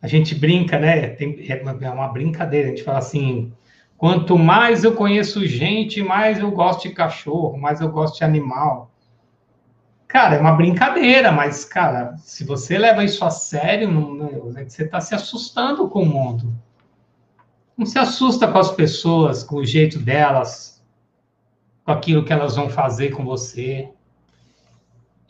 A 0.00 0.06
gente 0.06 0.34
brinca, 0.34 0.78
né? 0.78 1.08
Tem, 1.08 1.46
é, 1.46 1.62
é 1.62 1.90
uma 1.90 2.08
brincadeira, 2.08 2.68
a 2.68 2.70
gente 2.70 2.82
fala 2.82 2.98
assim: 2.98 3.52
quanto 3.98 4.38
mais 4.38 4.82
eu 4.82 4.94
conheço 4.94 5.46
gente, 5.46 6.02
mais 6.02 6.38
eu 6.38 6.50
gosto 6.50 6.88
de 6.88 6.94
cachorro, 6.94 7.58
mais 7.58 7.82
eu 7.82 7.90
gosto 7.90 8.16
de 8.16 8.24
animal. 8.24 8.90
Cara, 10.08 10.36
é 10.36 10.40
uma 10.40 10.52
brincadeira, 10.52 11.30
mas, 11.30 11.66
cara, 11.66 12.16
se 12.18 12.44
você 12.44 12.78
leva 12.78 13.04
isso 13.04 13.24
a 13.24 13.30
sério, 13.30 13.90
não, 13.90 14.52
você 14.52 14.84
está 14.84 15.00
se 15.00 15.14
assustando 15.14 15.88
com 15.88 16.02
o 16.02 16.06
mundo. 16.06 16.54
Não 17.76 17.84
se 17.84 17.98
assusta 17.98 18.48
com 18.48 18.58
as 18.58 18.70
pessoas, 18.70 19.42
com 19.42 19.56
o 19.56 19.66
jeito 19.66 19.98
delas, 19.98 20.82
com 21.84 21.92
aquilo 21.92 22.24
que 22.24 22.32
elas 22.32 22.56
vão 22.56 22.70
fazer 22.70 23.10
com 23.10 23.24
você. 23.24 23.93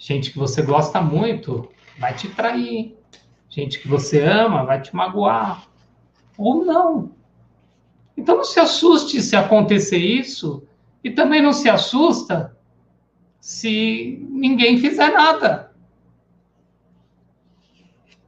Gente 0.06 0.32
que 0.32 0.38
você 0.38 0.60
gosta 0.60 1.00
muito 1.00 1.66
vai 1.98 2.14
te 2.14 2.28
trair. 2.28 2.94
Gente 3.48 3.80
que 3.80 3.88
você 3.88 4.22
ama 4.22 4.62
vai 4.62 4.78
te 4.82 4.94
magoar. 4.94 5.66
Ou 6.36 6.62
não. 6.62 7.12
Então 8.14 8.36
não 8.36 8.44
se 8.44 8.60
assuste 8.60 9.22
se 9.22 9.34
acontecer 9.34 9.96
isso. 9.96 10.68
E 11.02 11.10
também 11.10 11.40
não 11.40 11.54
se 11.54 11.70
assusta 11.70 12.54
se 13.40 14.22
ninguém 14.28 14.76
fizer 14.76 15.08
nada. 15.10 15.74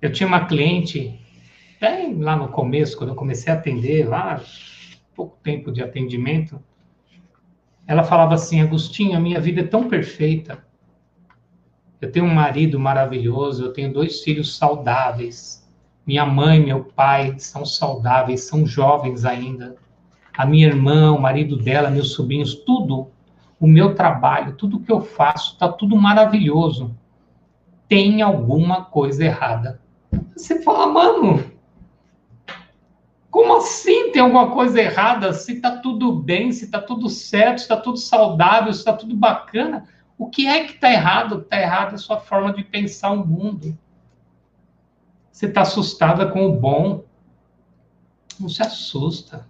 Eu 0.00 0.10
tinha 0.10 0.26
uma 0.26 0.46
cliente 0.46 1.20
bem 1.78 2.18
lá 2.22 2.36
no 2.36 2.48
começo, 2.48 2.96
quando 2.96 3.10
eu 3.10 3.16
comecei 3.16 3.52
a 3.52 3.56
atender, 3.56 4.08
lá, 4.08 4.42
pouco 5.14 5.36
tempo 5.42 5.70
de 5.70 5.82
atendimento, 5.82 6.58
ela 7.86 8.02
falava 8.02 8.32
assim: 8.32 8.62
Agostinho, 8.62 9.14
a 9.14 9.20
minha 9.20 9.38
vida 9.38 9.60
é 9.60 9.66
tão 9.66 9.90
perfeita. 9.90 10.65
Eu 12.00 12.12
tenho 12.12 12.26
um 12.26 12.34
marido 12.34 12.78
maravilhoso, 12.78 13.64
eu 13.64 13.72
tenho 13.72 13.92
dois 13.92 14.20
filhos 14.22 14.56
saudáveis. 14.56 15.66
Minha 16.06 16.26
mãe, 16.26 16.60
meu 16.60 16.84
pai 16.84 17.36
são 17.38 17.64
saudáveis, 17.64 18.42
são 18.42 18.66
jovens 18.66 19.24
ainda. 19.24 19.76
A 20.36 20.44
minha 20.44 20.66
irmã, 20.66 21.12
o 21.12 21.20
marido 21.20 21.56
dela, 21.56 21.90
meus 21.90 22.12
sobrinhos, 22.12 22.54
tudo. 22.54 23.08
O 23.58 23.66
meu 23.66 23.94
trabalho, 23.94 24.54
tudo 24.56 24.80
que 24.80 24.92
eu 24.92 25.00
faço, 25.00 25.54
está 25.54 25.68
tudo 25.68 25.96
maravilhoso. 25.96 26.94
Tem 27.88 28.20
alguma 28.20 28.84
coisa 28.84 29.24
errada. 29.24 29.80
Você 30.36 30.62
fala, 30.62 30.86
mano, 30.86 31.42
como 33.30 33.56
assim 33.56 34.12
tem 34.12 34.20
alguma 34.20 34.50
coisa 34.50 34.80
errada? 34.80 35.32
Se 35.32 35.54
está 35.54 35.78
tudo 35.78 36.12
bem, 36.12 36.52
se 36.52 36.66
está 36.66 36.80
tudo 36.80 37.08
certo, 37.08 37.58
se 37.58 37.64
está 37.64 37.76
tudo 37.76 37.96
saudável, 37.96 38.72
se 38.72 38.78
está 38.80 38.92
tudo 38.92 39.16
bacana, 39.16 39.86
o 40.18 40.28
que 40.28 40.46
é 40.46 40.64
que 40.64 40.74
está 40.74 40.90
errado? 40.90 41.40
Está 41.40 41.60
errado 41.60 41.94
a 41.94 41.98
sua 41.98 42.18
forma 42.18 42.52
de 42.52 42.64
pensar 42.64 43.10
o 43.10 43.26
mundo. 43.26 43.76
Você 45.30 45.46
está 45.46 45.62
assustada 45.62 46.26
com 46.26 46.46
o 46.46 46.52
bom. 46.52 47.04
Não 48.38 48.48
se 48.48 48.62
assusta. 48.62 49.46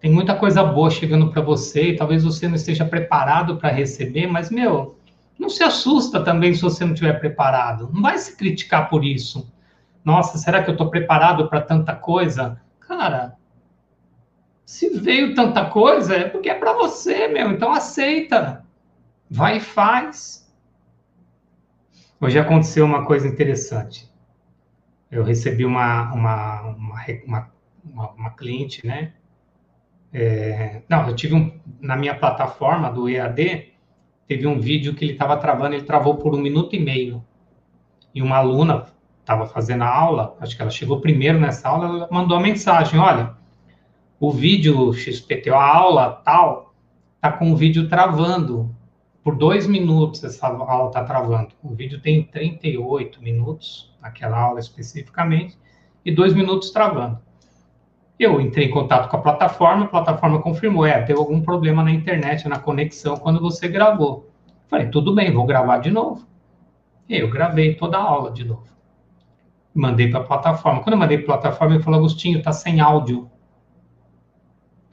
Tem 0.00 0.12
muita 0.12 0.36
coisa 0.36 0.62
boa 0.62 0.90
chegando 0.90 1.30
para 1.30 1.42
você 1.42 1.90
e 1.90 1.96
talvez 1.96 2.22
você 2.24 2.46
não 2.46 2.56
esteja 2.56 2.84
preparado 2.84 3.56
para 3.56 3.70
receber, 3.70 4.26
mas, 4.26 4.50
meu, 4.50 4.98
não 5.38 5.48
se 5.48 5.62
assusta 5.62 6.22
também 6.22 6.52
se 6.54 6.60
você 6.60 6.84
não 6.84 6.92
estiver 6.92 7.18
preparado. 7.18 7.90
Não 7.92 8.02
vai 8.02 8.18
se 8.18 8.36
criticar 8.36 8.88
por 8.88 9.04
isso 9.04 9.50
nossa, 10.04 10.36
será 10.36 10.62
que 10.62 10.68
eu 10.68 10.74
estou 10.74 10.90
preparado 10.90 11.48
para 11.48 11.62
tanta 11.62 11.94
coisa? 11.94 12.60
Cara, 12.78 13.36
se 14.66 14.90
veio 14.90 15.34
tanta 15.34 15.64
coisa, 15.64 16.14
é 16.14 16.28
porque 16.28 16.50
é 16.50 16.54
para 16.54 16.74
você, 16.74 17.26
meu. 17.28 17.50
Então 17.52 17.72
aceita. 17.72 18.63
Vai 19.34 19.56
e 19.56 19.60
faz. 19.60 20.48
Hoje 22.20 22.38
aconteceu 22.38 22.84
uma 22.86 23.04
coisa 23.04 23.26
interessante. 23.26 24.08
Eu 25.10 25.24
recebi 25.24 25.64
uma, 25.64 26.12
uma, 26.12 26.60
uma, 26.62 27.50
uma, 27.84 28.10
uma 28.12 28.30
cliente, 28.30 28.86
né? 28.86 29.12
É, 30.12 30.82
não, 30.88 31.08
eu 31.08 31.16
tive 31.16 31.34
um, 31.34 31.60
na 31.80 31.96
minha 31.96 32.14
plataforma 32.14 32.88
do 32.92 33.08
EAD, 33.08 33.72
teve 34.28 34.46
um 34.46 34.60
vídeo 34.60 34.94
que 34.94 35.04
ele 35.04 35.14
estava 35.14 35.36
travando, 35.36 35.74
ele 35.74 35.82
travou 35.82 36.14
por 36.14 36.32
um 36.32 36.40
minuto 36.40 36.76
e 36.76 36.78
meio. 36.78 37.20
E 38.14 38.22
uma 38.22 38.36
aluna 38.36 38.86
estava 39.18 39.46
fazendo 39.46 39.82
a 39.82 39.92
aula, 39.92 40.36
acho 40.38 40.54
que 40.54 40.62
ela 40.62 40.70
chegou 40.70 41.00
primeiro 41.00 41.40
nessa 41.40 41.68
aula, 41.68 41.86
ela 41.86 42.08
mandou 42.08 42.36
a 42.36 42.40
mensagem: 42.40 43.00
olha, 43.00 43.34
o 44.20 44.30
vídeo 44.30 44.92
XPTO, 44.92 45.54
a 45.54 45.76
aula 45.76 46.22
tal, 46.24 46.72
tá 47.20 47.32
com 47.32 47.50
o 47.50 47.56
vídeo 47.56 47.88
travando. 47.88 48.72
Por 49.24 49.36
dois 49.36 49.66
minutos 49.66 50.22
essa 50.22 50.46
aula 50.46 50.88
está 50.88 51.02
travando. 51.02 51.48
O 51.62 51.74
vídeo 51.74 51.98
tem 51.98 52.24
38 52.24 53.22
minutos, 53.22 53.90
aquela 54.02 54.38
aula 54.38 54.60
especificamente, 54.60 55.58
e 56.04 56.12
dois 56.12 56.34
minutos 56.34 56.70
travando. 56.70 57.18
Eu 58.18 58.38
entrei 58.38 58.66
em 58.66 58.70
contato 58.70 59.08
com 59.08 59.16
a 59.16 59.20
plataforma, 59.22 59.86
a 59.86 59.88
plataforma 59.88 60.42
confirmou, 60.42 60.84
é, 60.84 61.00
teve 61.00 61.18
algum 61.18 61.40
problema 61.40 61.82
na 61.82 61.90
internet, 61.90 62.46
na 62.46 62.58
conexão, 62.58 63.16
quando 63.16 63.40
você 63.40 63.66
gravou. 63.66 64.30
Falei, 64.68 64.90
tudo 64.90 65.14
bem, 65.14 65.32
vou 65.32 65.46
gravar 65.46 65.78
de 65.78 65.90
novo. 65.90 66.26
E 67.08 67.16
eu 67.16 67.30
gravei 67.30 67.74
toda 67.74 67.96
a 67.96 68.02
aula 68.02 68.30
de 68.30 68.44
novo. 68.44 68.66
Mandei 69.74 70.10
para 70.10 70.20
a 70.20 70.24
plataforma. 70.24 70.82
Quando 70.82 70.92
eu 70.92 70.98
mandei 70.98 71.16
para 71.16 71.34
a 71.34 71.38
plataforma, 71.38 71.74
ele 71.74 71.82
falou, 71.82 71.98
Agostinho, 71.98 72.42
tá 72.42 72.52
sem 72.52 72.78
áudio. 72.78 73.30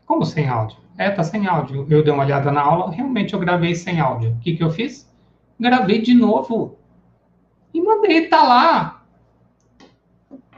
Como 0.05 0.25
sem 0.25 0.47
áudio? 0.47 0.77
É, 1.01 1.09
tá 1.09 1.23
sem 1.23 1.47
áudio. 1.47 1.87
Eu 1.89 2.03
dei 2.03 2.13
uma 2.13 2.23
olhada 2.23 2.51
na 2.51 2.61
aula, 2.61 2.91
realmente 2.91 3.33
eu 3.33 3.39
gravei 3.39 3.73
sem 3.73 3.99
áudio. 3.99 4.33
O 4.33 4.39
que, 4.39 4.55
que 4.55 4.63
eu 4.63 4.69
fiz? 4.69 5.11
Gravei 5.59 5.99
de 5.99 6.13
novo. 6.13 6.77
E 7.73 7.81
mandei, 7.81 8.27
tá 8.27 8.43
lá. 8.43 9.03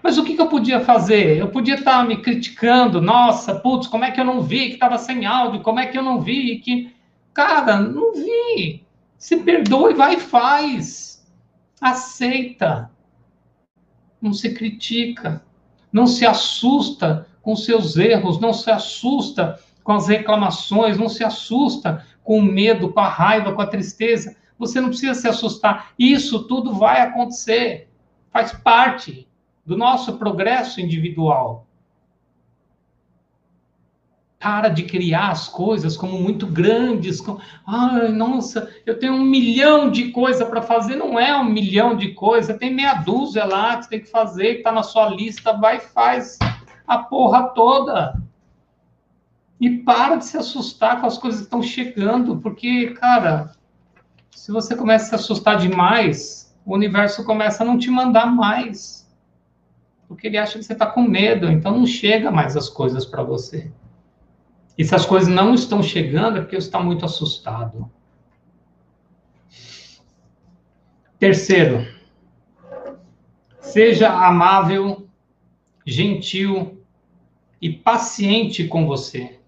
Mas 0.04 0.18
o 0.18 0.24
que, 0.26 0.36
que 0.36 0.42
eu 0.42 0.50
podia 0.50 0.82
fazer? 0.82 1.38
Eu 1.38 1.48
podia 1.48 1.76
estar 1.76 2.00
tá 2.00 2.04
me 2.04 2.18
criticando. 2.18 3.00
Nossa, 3.00 3.56
putz, 3.56 3.88
como 3.88 4.04
é 4.04 4.12
que 4.12 4.20
eu 4.20 4.26
não 4.26 4.42
vi 4.42 4.68
que 4.68 4.74
estava 4.74 4.98
sem 4.98 5.26
áudio? 5.26 5.62
Como 5.62 5.80
é 5.80 5.86
que 5.86 5.98
eu 5.98 6.04
não 6.04 6.20
vi 6.20 6.60
que. 6.60 6.94
Cara, 7.34 7.78
não 7.78 8.12
vi. 8.14 8.86
Se 9.18 9.38
perdoa 9.38 9.92
e 9.92 9.96
vai 9.96 10.16
e 10.16 10.20
faz. 10.20 11.26
Aceita. 11.80 12.92
Não 14.22 14.34
se 14.34 14.54
critica. 14.54 15.42
Não 15.90 16.06
se 16.06 16.26
assusta 16.26 17.30
com 17.42 17.56
seus 17.56 17.96
erros. 17.96 18.42
Não 18.42 18.52
se 18.52 18.70
assusta 18.70 19.58
com 19.84 19.92
as 19.92 20.08
reclamações, 20.08 20.98
não 20.98 21.10
se 21.10 21.24
assusta 21.24 22.06
com 22.24 22.40
o 22.40 22.44
medo, 22.44 22.92
com 22.92 23.00
a 23.00 23.08
raiva, 23.08 23.54
com 23.54 23.62
a 23.62 23.68
tristeza. 23.68 24.36
Você 24.58 24.80
não 24.80 24.90
precisa 24.90 25.14
se 25.14 25.28
assustar. 25.28 25.92
Isso 26.00 26.48
tudo 26.48 26.74
vai 26.74 27.02
acontecer. 27.02 27.90
Faz 28.32 28.54
parte 28.54 29.28
do 29.66 29.78
nosso 29.78 30.18
progresso 30.18 30.80
individual. 30.80 31.68
Para 34.40 34.68
de 34.70 34.84
criar 34.84 35.32
as 35.32 35.48
coisas 35.48 35.96
como 35.96 36.20
muito 36.20 36.46
grandes. 36.46 37.22
Com... 37.22 37.40
Ai, 37.66 38.10
nossa, 38.10 38.70
eu 38.86 39.00
tenho 39.00 39.14
um 39.14 39.24
milhão 39.24 39.90
de 39.90 40.12
coisas 40.12 40.48
para 40.48 40.62
fazer. 40.62 40.96
Não 40.96 41.20
é 41.20 41.36
um 41.38 41.46
milhão 41.46 41.96
de 41.96 42.10
coisas, 42.10 42.58
tem 42.58 42.74
meia 42.74 42.96
dúzia 42.96 43.46
lá 43.46 43.78
que 43.78 43.84
você 43.84 43.90
tem 43.90 44.00
que 44.02 44.10
fazer, 44.10 44.54
que 44.54 44.58
está 44.60 44.72
na 44.72 44.84
sua 44.84 45.10
lista. 45.10 45.54
Vai 45.54 45.78
e 45.78 45.82
faz 45.82 46.38
a 46.88 46.98
porra 46.98 47.50
toda. 47.50 48.22
E 49.60 49.78
para 49.80 50.18
de 50.18 50.26
se 50.26 50.38
assustar 50.38 51.00
com 51.00 51.08
as 51.08 51.18
coisas 51.18 51.42
que 51.42 51.46
estão 51.46 51.62
chegando, 51.62 52.38
porque, 52.38 52.92
cara, 52.92 53.52
se 54.32 54.52
você 54.52 54.76
começa 54.76 55.06
a 55.06 55.08
se 55.10 55.16
assustar 55.16 55.58
demais, 55.58 56.54
o 56.66 56.74
universo 56.74 57.24
começa 57.24 57.64
a 57.64 57.66
não 57.66 57.78
te 57.78 57.90
mandar 57.90 58.26
mais. 58.26 59.10
Porque 60.08 60.28
ele 60.28 60.38
acha 60.38 60.58
que 60.58 60.64
você 60.64 60.74
está 60.74 60.86
com 60.86 61.02
medo, 61.02 61.50
então 61.50 61.78
não 61.78 61.86
chega 61.86 62.30
mais 62.30 62.58
as 62.58 62.70
coisas 62.70 63.06
para 63.06 63.24
você. 63.24 63.72
E 64.78 64.84
se 64.84 64.94
as 64.94 65.06
coisas 65.06 65.30
não 65.30 65.54
estão 65.54 65.84
chegando, 65.84 66.38
é 66.38 66.42
porque 66.42 66.60
você 66.60 66.68
está 66.68 66.80
muito 66.80 67.06
assustado. 67.06 67.90
Terceiro, 71.20 71.88
seja 73.62 74.10
amável, 74.10 75.08
gentil 75.86 76.84
e 77.62 77.72
paciente 77.72 78.68
com 78.68 78.86
você. 78.86 79.40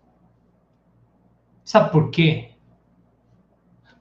Sabe 1.65 1.91
por 1.91 2.11
quê? 2.11 2.51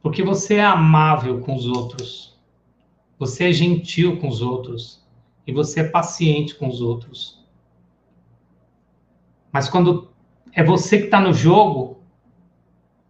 Porque 0.03 0.23
você 0.23 0.57
é 0.57 0.65
amável 0.65 1.41
com 1.41 1.57
os 1.57 1.67
outros, 1.67 2.39
você 3.19 3.49
é 3.49 3.53
gentil 3.53 4.21
com 4.21 4.29
os 4.29 4.43
outros 4.43 5.03
e 5.47 5.53
você 5.53 5.81
é 5.81 5.85
paciente 5.89 6.55
com 6.57 6.69
os 6.69 6.83
outros. 6.83 7.43
Mas 9.51 9.67
quando 9.71 10.13
é 10.53 10.63
você 10.63 10.99
que 10.99 11.05
está 11.07 11.19
no 11.19 11.33
jogo, 11.33 12.03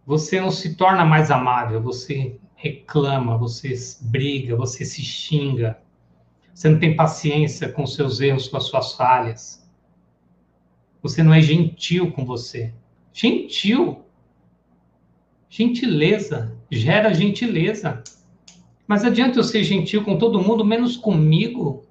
você 0.05 0.39
não 0.39 0.51
se 0.51 0.75
torna 0.75 1.03
mais 1.03 1.29
amável, 1.29 1.81
você 1.81 2.39
reclama, 2.55 3.37
você 3.37 3.73
briga, 3.99 4.55
você 4.55 4.85
se 4.85 5.01
xinga, 5.01 5.81
você 6.53 6.69
não 6.69 6.79
tem 6.79 6.95
paciência 6.95 7.69
com 7.69 7.85
seus 7.85 8.21
erros, 8.21 8.47
com 8.47 8.55
as 8.55 8.63
suas 8.63 8.93
falhas. 8.93 9.69
Você 11.01 11.21
não 11.21 11.33
é 11.33 11.41
gentil 11.41 12.13
com 12.13 12.23
você. 12.23 12.73
Gentil 13.11 14.04
Gentileza 15.57 16.53
gera 16.69 17.13
gentileza. 17.13 18.03
Mas 18.85 19.05
adianta 19.05 19.39
eu 19.39 19.43
ser 19.43 19.63
gentil 19.63 20.03
com 20.03 20.17
todo 20.17 20.41
mundo, 20.41 20.65
menos 20.65 20.97
comigo? 20.97 21.85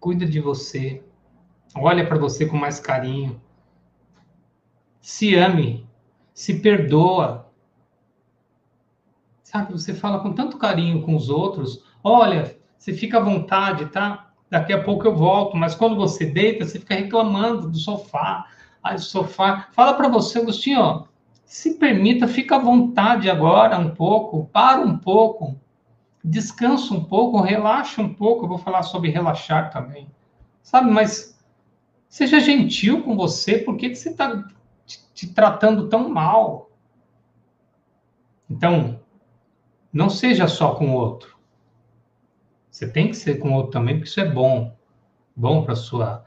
Cuida 0.00 0.26
de 0.26 0.40
você. 0.40 1.04
Olha 1.72 2.04
para 2.04 2.18
você 2.18 2.46
com 2.46 2.56
mais 2.56 2.80
carinho. 2.80 3.40
Se 5.00 5.36
ame. 5.36 5.86
Se 6.34 6.58
perdoa. 6.58 7.48
Sabe, 9.44 9.70
você 9.70 9.94
fala 9.94 10.18
com 10.18 10.32
tanto 10.32 10.58
carinho 10.58 11.02
com 11.02 11.14
os 11.14 11.30
outros. 11.30 11.84
Olha, 12.02 12.58
você 12.76 12.92
fica 12.92 13.18
à 13.18 13.22
vontade, 13.22 13.86
tá? 13.86 14.32
Daqui 14.50 14.72
a 14.72 14.82
pouco 14.82 15.06
eu 15.06 15.14
volto. 15.14 15.56
Mas 15.56 15.76
quando 15.76 15.94
você 15.94 16.24
deita, 16.24 16.66
você 16.66 16.80
fica 16.80 16.96
reclamando 16.96 17.70
do 17.70 17.78
sofá 17.78 18.48
sofá. 18.98 19.68
Fala 19.72 19.94
para 19.94 20.08
você, 20.08 20.38
Agostinho, 20.38 21.06
se 21.44 21.74
permita, 21.74 22.28
fica 22.28 22.56
à 22.56 22.58
vontade 22.58 23.28
agora 23.28 23.78
um 23.78 23.94
pouco, 23.94 24.46
para 24.52 24.80
um 24.80 24.96
pouco, 24.96 25.58
descansa 26.22 26.94
um 26.94 27.04
pouco, 27.04 27.40
relaxa 27.40 28.00
um 28.00 28.14
pouco. 28.14 28.44
Eu 28.44 28.48
vou 28.48 28.58
falar 28.58 28.82
sobre 28.82 29.10
relaxar 29.10 29.70
também, 29.70 30.08
sabe? 30.62 30.90
Mas 30.90 31.38
seja 32.08 32.40
gentil 32.40 33.02
com 33.02 33.16
você, 33.16 33.58
por 33.58 33.76
que, 33.76 33.90
que 33.90 33.96
você 33.96 34.10
está 34.10 34.44
te, 34.86 35.00
te 35.12 35.26
tratando 35.28 35.88
tão 35.88 36.08
mal? 36.08 36.70
Então, 38.48 39.00
não 39.92 40.08
seja 40.08 40.46
só 40.46 40.74
com 40.74 40.90
o 40.90 40.94
outro. 40.94 41.36
Você 42.70 42.88
tem 42.88 43.08
que 43.08 43.16
ser 43.16 43.38
com 43.38 43.50
o 43.50 43.54
outro 43.54 43.72
também, 43.72 43.96
porque 43.96 44.08
isso 44.08 44.20
é 44.20 44.28
bom. 44.28 44.74
Bom 45.34 45.64
para 45.64 45.74
sua 45.74 46.24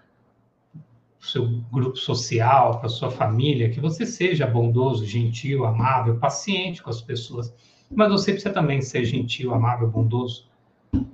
seu 1.23 1.47
grupo 1.71 1.95
social, 1.95 2.79
para 2.79 2.89
sua 2.89 3.09
família, 3.09 3.69
que 3.69 3.79
você 3.79 4.05
seja 4.05 4.45
bondoso, 4.45 5.05
gentil, 5.05 5.65
amável, 5.65 6.17
paciente 6.17 6.83
com 6.83 6.89
as 6.89 7.01
pessoas. 7.01 7.55
Mas 7.89 8.12
você 8.12 8.33
precisa 8.33 8.53
também 8.53 8.81
ser 8.81 9.05
gentil, 9.05 9.53
amável, 9.53 9.89
bondoso 9.89 10.49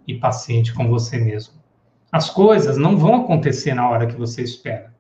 e 0.08 0.16
paciente 0.16 0.74
com 0.74 0.90
você 0.90 1.20
mesmo. 1.20 1.54
As 2.12 2.28
coisas 2.28 2.76
não 2.76 2.98
vão 2.98 3.22
acontecer 3.22 3.76
na 3.76 3.88
hora 3.88 4.08
que 4.08 4.16
você 4.16 4.42
espera. 4.42 4.96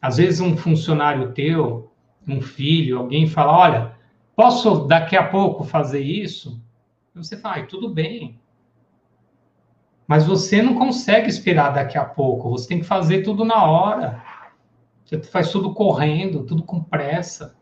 Às 0.00 0.16
vezes 0.16 0.40
um 0.40 0.56
funcionário 0.56 1.32
teu, 1.32 1.92
um 2.26 2.40
filho, 2.40 2.98
alguém 2.98 3.26
fala, 3.26 3.52
olha, 3.52 3.94
posso 4.34 4.86
daqui 4.86 5.16
a 5.16 5.28
pouco 5.28 5.64
fazer 5.64 6.00
isso? 6.00 6.58
E 7.14 7.18
você 7.18 7.36
fala, 7.36 7.62
tudo 7.64 7.90
bem, 7.90 8.40
mas 10.10 10.26
você 10.26 10.60
não 10.60 10.74
consegue 10.74 11.28
esperar 11.28 11.70
daqui 11.70 11.96
a 11.96 12.04
pouco, 12.04 12.50
você 12.50 12.66
tem 12.66 12.80
que 12.80 12.84
fazer 12.84 13.22
tudo 13.22 13.44
na 13.44 13.64
hora. 13.64 14.29
Você 15.10 15.20
faz 15.24 15.50
tudo 15.50 15.74
correndo, 15.74 16.44
tudo 16.44 16.62
com 16.62 16.80
pressa. 16.80 17.58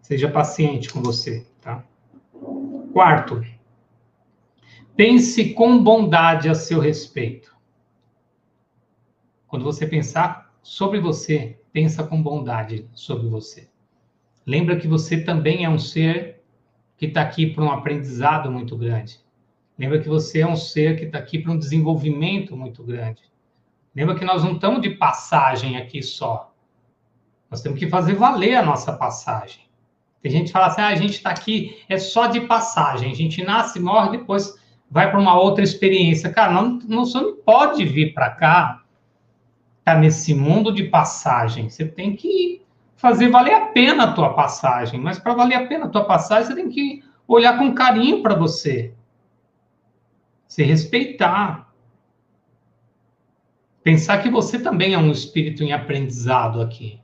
Seja 0.00 0.30
paciente 0.30 0.90
com 0.90 1.02
você, 1.02 1.46
tá? 1.60 1.84
Quarto, 2.90 3.44
pense 4.96 5.52
com 5.52 5.84
bondade 5.84 6.48
a 6.48 6.54
seu 6.54 6.80
respeito. 6.80 7.54
Quando 9.46 9.62
você 9.62 9.86
pensar 9.86 10.56
sobre 10.62 10.98
você, 11.00 11.60
pensa 11.70 12.02
com 12.02 12.22
bondade 12.22 12.88
sobre 12.94 13.28
você. 13.28 13.68
Lembra 14.46 14.78
que 14.78 14.88
você 14.88 15.22
também 15.22 15.66
é 15.66 15.68
um 15.68 15.78
ser 15.78 16.42
que 16.96 17.04
está 17.04 17.20
aqui 17.20 17.46
para 17.46 17.62
um 17.62 17.70
aprendizado 17.70 18.50
muito 18.50 18.74
grande. 18.74 19.20
Lembra 19.78 20.00
que 20.00 20.08
você 20.08 20.40
é 20.40 20.46
um 20.46 20.56
ser 20.56 20.98
que 20.98 21.04
está 21.04 21.18
aqui 21.18 21.38
para 21.38 21.52
um 21.52 21.58
desenvolvimento 21.58 22.56
muito 22.56 22.82
grande. 22.82 23.31
Lembra 23.94 24.14
que 24.14 24.24
nós 24.24 24.42
não 24.42 24.52
estamos 24.52 24.80
de 24.80 24.90
passagem 24.90 25.76
aqui 25.76 26.02
só. 26.02 26.52
Nós 27.50 27.60
temos 27.60 27.78
que 27.78 27.88
fazer 27.88 28.14
valer 28.14 28.54
a 28.54 28.62
nossa 28.62 28.92
passagem. 28.92 29.60
Tem 30.22 30.30
gente 30.30 30.46
que 30.46 30.52
fala 30.52 30.68
assim, 30.68 30.80
ah, 30.80 30.88
a 30.88 30.94
gente 30.94 31.14
está 31.14 31.30
aqui, 31.30 31.82
é 31.88 31.98
só 31.98 32.26
de 32.26 32.40
passagem. 32.42 33.10
A 33.10 33.14
gente 33.14 33.44
nasce, 33.44 33.80
morre, 33.80 34.16
depois 34.18 34.56
vai 34.90 35.10
para 35.10 35.20
uma 35.20 35.38
outra 35.38 35.64
experiência. 35.64 36.32
Cara, 36.32 36.52
não, 36.52 36.78
não, 36.86 37.04
você 37.04 37.20
não 37.20 37.36
pode 37.36 37.84
vir 37.84 38.14
para 38.14 38.30
cá, 38.30 38.82
tá 39.84 39.94
nesse 39.94 40.32
mundo 40.32 40.72
de 40.72 40.84
passagem. 40.84 41.68
Você 41.68 41.84
tem 41.84 42.14
que 42.14 42.62
fazer 42.96 43.28
valer 43.28 43.54
a 43.54 43.66
pena 43.66 44.04
a 44.04 44.12
tua 44.12 44.32
passagem. 44.32 45.00
Mas 45.00 45.18
para 45.18 45.34
valer 45.34 45.56
a 45.56 45.66
pena 45.66 45.86
a 45.86 45.88
tua 45.88 46.04
passagem, 46.04 46.46
você 46.46 46.54
tem 46.54 46.68
que 46.68 47.02
olhar 47.26 47.58
com 47.58 47.74
carinho 47.74 48.22
para 48.22 48.34
você. 48.34 48.94
Se 50.46 50.62
respeitar. 50.62 51.61
Pensar 53.82 54.22
que 54.22 54.30
você 54.30 54.58
também 54.58 54.94
é 54.94 54.98
um 54.98 55.10
espírito 55.10 55.64
em 55.64 55.72
aprendizado 55.72 56.60
aqui. 56.60 57.00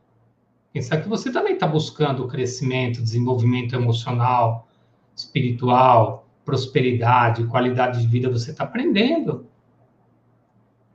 Pensar 0.72 0.98
que 0.98 1.08
você 1.08 1.32
também 1.32 1.54
está 1.54 1.66
buscando 1.66 2.28
crescimento, 2.28 3.02
desenvolvimento 3.02 3.74
emocional, 3.74 4.68
espiritual, 5.16 6.28
prosperidade, 6.44 7.44
qualidade 7.44 8.00
de 8.00 8.06
vida, 8.06 8.30
você 8.30 8.52
está 8.52 8.64
aprendendo. 8.64 9.46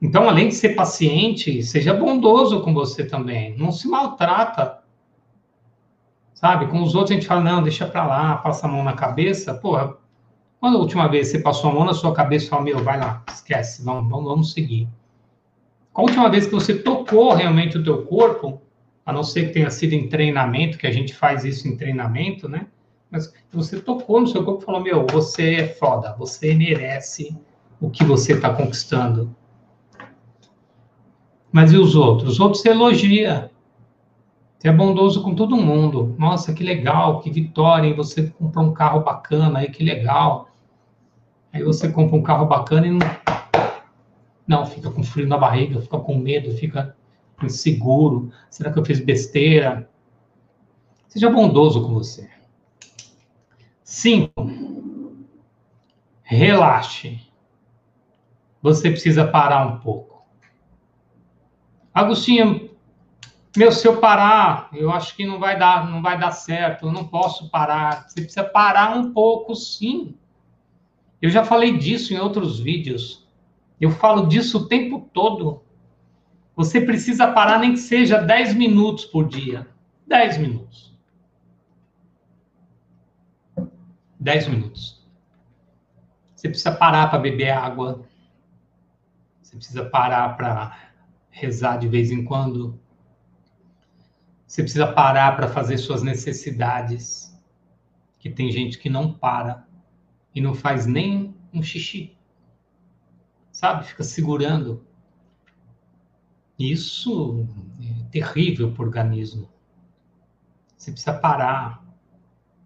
Então, 0.02 0.28
além 0.28 0.48
de 0.48 0.56
ser 0.56 0.70
paciente, 0.70 1.62
seja 1.64 1.94
bondoso 1.94 2.62
com 2.62 2.74
você 2.74 3.06
também. 3.06 3.58
Não 3.58 3.72
se 3.72 3.88
maltrata. 3.88 4.80
Sabe? 6.34 6.68
Com 6.68 6.82
os 6.82 6.96
outros 6.96 7.12
a 7.12 7.14
gente 7.16 7.28
fala, 7.28 7.42
não, 7.42 7.62
deixa 7.64 7.86
pra 7.86 8.06
lá, 8.06 8.38
passa 8.38 8.68
a 8.68 8.70
mão 8.70 8.84
na 8.84 8.94
cabeça. 8.94 9.54
Porra, 9.54 9.96
quando 10.60 10.78
a 10.78 10.80
última 10.80 11.08
vez 11.08 11.28
você 11.28 11.40
passou 11.40 11.70
a 11.70 11.74
mão 11.74 11.86
na 11.86 11.94
sua 11.94 12.14
cabeça 12.14 12.46
e 12.46 12.50
falou, 12.50 12.66
meu, 12.66 12.84
vai 12.84 12.98
lá, 12.98 13.24
esquece, 13.30 13.84
vamos, 13.84 14.10
vamos, 14.10 14.26
vamos 14.26 14.54
seguir. 14.54 14.88
Qual 15.94 16.08
a 16.08 16.10
última 16.10 16.30
vez 16.30 16.48
que 16.48 16.52
você 16.52 16.74
tocou 16.74 17.34
realmente 17.34 17.78
o 17.78 17.84
teu 17.84 18.04
corpo, 18.04 18.60
a 19.06 19.14
não 19.14 19.24
ser 19.24 19.48
que 19.48 19.54
tenha 19.54 19.70
sido 19.70 19.94
em 19.94 20.10
treinamento, 20.10 20.78
que 20.78 20.88
a 20.88 20.92
gente 20.92 21.14
faz 21.14 21.46
isso 21.46 21.68
em 21.68 21.78
treinamento, 21.78 22.50
né? 22.50 22.66
Mas 23.12 23.32
você 23.52 23.80
tocou 23.80 24.20
no 24.20 24.28
seu 24.28 24.44
corpo 24.44 24.64
e 24.64 24.66
falou, 24.66 24.82
meu, 24.82 25.06
você 25.06 25.56
é 25.56 25.68
foda, 25.68 26.16
você 26.18 26.56
merece 26.56 27.38
o 27.80 27.92
que 27.92 28.04
você 28.04 28.34
está 28.34 28.52
conquistando. 28.52 29.36
Mas 31.52 31.72
e 31.72 31.78
os 31.78 31.96
outros? 31.96 32.34
Os 32.34 32.40
outros 32.40 32.64
você 32.64 32.70
elogia. 32.70 33.52
Você 34.58 34.70
é 34.70 34.72
bondoso 34.72 35.22
com 35.22 35.36
todo 35.36 35.56
mundo. 35.56 36.16
Nossa, 36.18 36.54
que 36.54 36.64
legal, 36.64 37.20
que 37.20 37.30
vitória, 37.30 37.88
hein? 37.88 37.96
Você 37.96 38.34
comprou 38.40 38.66
um 38.66 38.74
carro 38.74 39.02
bacana, 39.02 39.60
aí 39.60 39.70
que 39.70 39.84
legal. 39.84 40.50
Aí 41.52 41.62
você 41.62 41.88
compra 41.92 42.16
um 42.16 42.24
carro 42.24 42.48
bacana 42.48 42.88
e 42.88 42.90
não 42.90 43.00
não, 44.54 44.68
fica 44.68 44.92
com 44.92 45.02
frio 45.02 45.28
na 45.28 45.36
barriga, 45.36 45.82
fica 45.82 45.98
com 45.98 46.16
medo, 46.16 46.56
fica 46.56 46.96
inseguro. 47.42 48.32
Será 48.52 48.72
que 48.72 48.78
eu 48.78 48.86
fiz 48.86 49.00
besteira? 49.00 49.90
Seja 51.08 51.28
bondoso 51.28 51.82
com 51.82 51.92
você. 51.92 52.30
Cinco. 53.84 54.48
Relaxe. 56.22 57.20
Você 58.62 58.92
precisa 58.92 59.26
parar 59.26 59.66
um 59.66 59.80
pouco. 59.80 60.24
Agostinho, 61.92 62.70
meu, 63.58 63.72
se 63.72 63.88
eu 63.88 64.00
parar, 64.00 64.70
eu 64.72 64.92
acho 64.92 65.16
que 65.16 65.26
não 65.26 65.40
vai 65.40 65.58
dar, 65.58 65.90
não 65.90 66.02
vai 66.02 66.20
dar 66.20 66.32
certo. 66.32 66.86
Eu 66.86 66.92
não 66.92 67.08
posso 67.08 67.50
parar. 67.50 68.08
Você 68.08 68.22
precisa 68.22 68.44
parar 68.44 68.96
um 68.96 69.12
pouco, 69.12 69.56
sim. 69.56 70.16
Eu 71.20 71.32
já 71.32 71.44
falei 71.44 71.76
disso 71.76 72.14
em 72.14 72.20
outros 72.20 72.60
vídeos. 72.60 73.23
Eu 73.84 73.92
falo 73.92 74.28
disso 74.28 74.60
o 74.60 74.68
tempo 74.70 75.10
todo. 75.12 75.62
Você 76.56 76.80
precisa 76.80 77.34
parar 77.34 77.60
nem 77.60 77.74
que 77.74 77.80
seja 77.80 78.18
10 78.18 78.56
minutos 78.56 79.04
por 79.04 79.28
dia. 79.28 79.68
10 80.08 80.38
minutos. 80.38 80.98
10 84.18 84.48
minutos. 84.48 85.06
Você 86.34 86.48
precisa 86.48 86.72
parar 86.72 87.10
para 87.10 87.20
beber 87.20 87.50
água. 87.50 88.08
Você 89.42 89.58
precisa 89.58 89.84
parar 89.84 90.38
para 90.38 90.80
rezar 91.30 91.76
de 91.76 91.90
vez 91.90 92.10
em 92.10 92.24
quando. 92.24 92.80
Você 94.48 94.64
precisa 94.64 94.88
parar 94.88 95.36
para 95.36 95.50
fazer 95.50 95.78
suas 95.78 96.02
necessidades. 96.02 97.38
Que 98.18 98.30
tem 98.30 98.50
gente 98.50 98.80
que 98.80 98.90
não 98.90 99.12
para 99.12 99.68
e 100.34 100.40
não 100.40 100.54
faz 100.54 100.86
nem 100.86 101.36
um 101.54 101.62
xixi 101.62 102.16
sabe? 103.54 103.86
Fica 103.86 104.04
segurando. 104.04 104.86
Isso 106.60 107.48
é 107.80 108.04
terrível 108.12 108.72
para 108.72 108.84
o 108.84 108.86
organismo. 108.86 109.48
Você 110.76 110.92
precisa 110.92 111.14
parar 111.14 111.82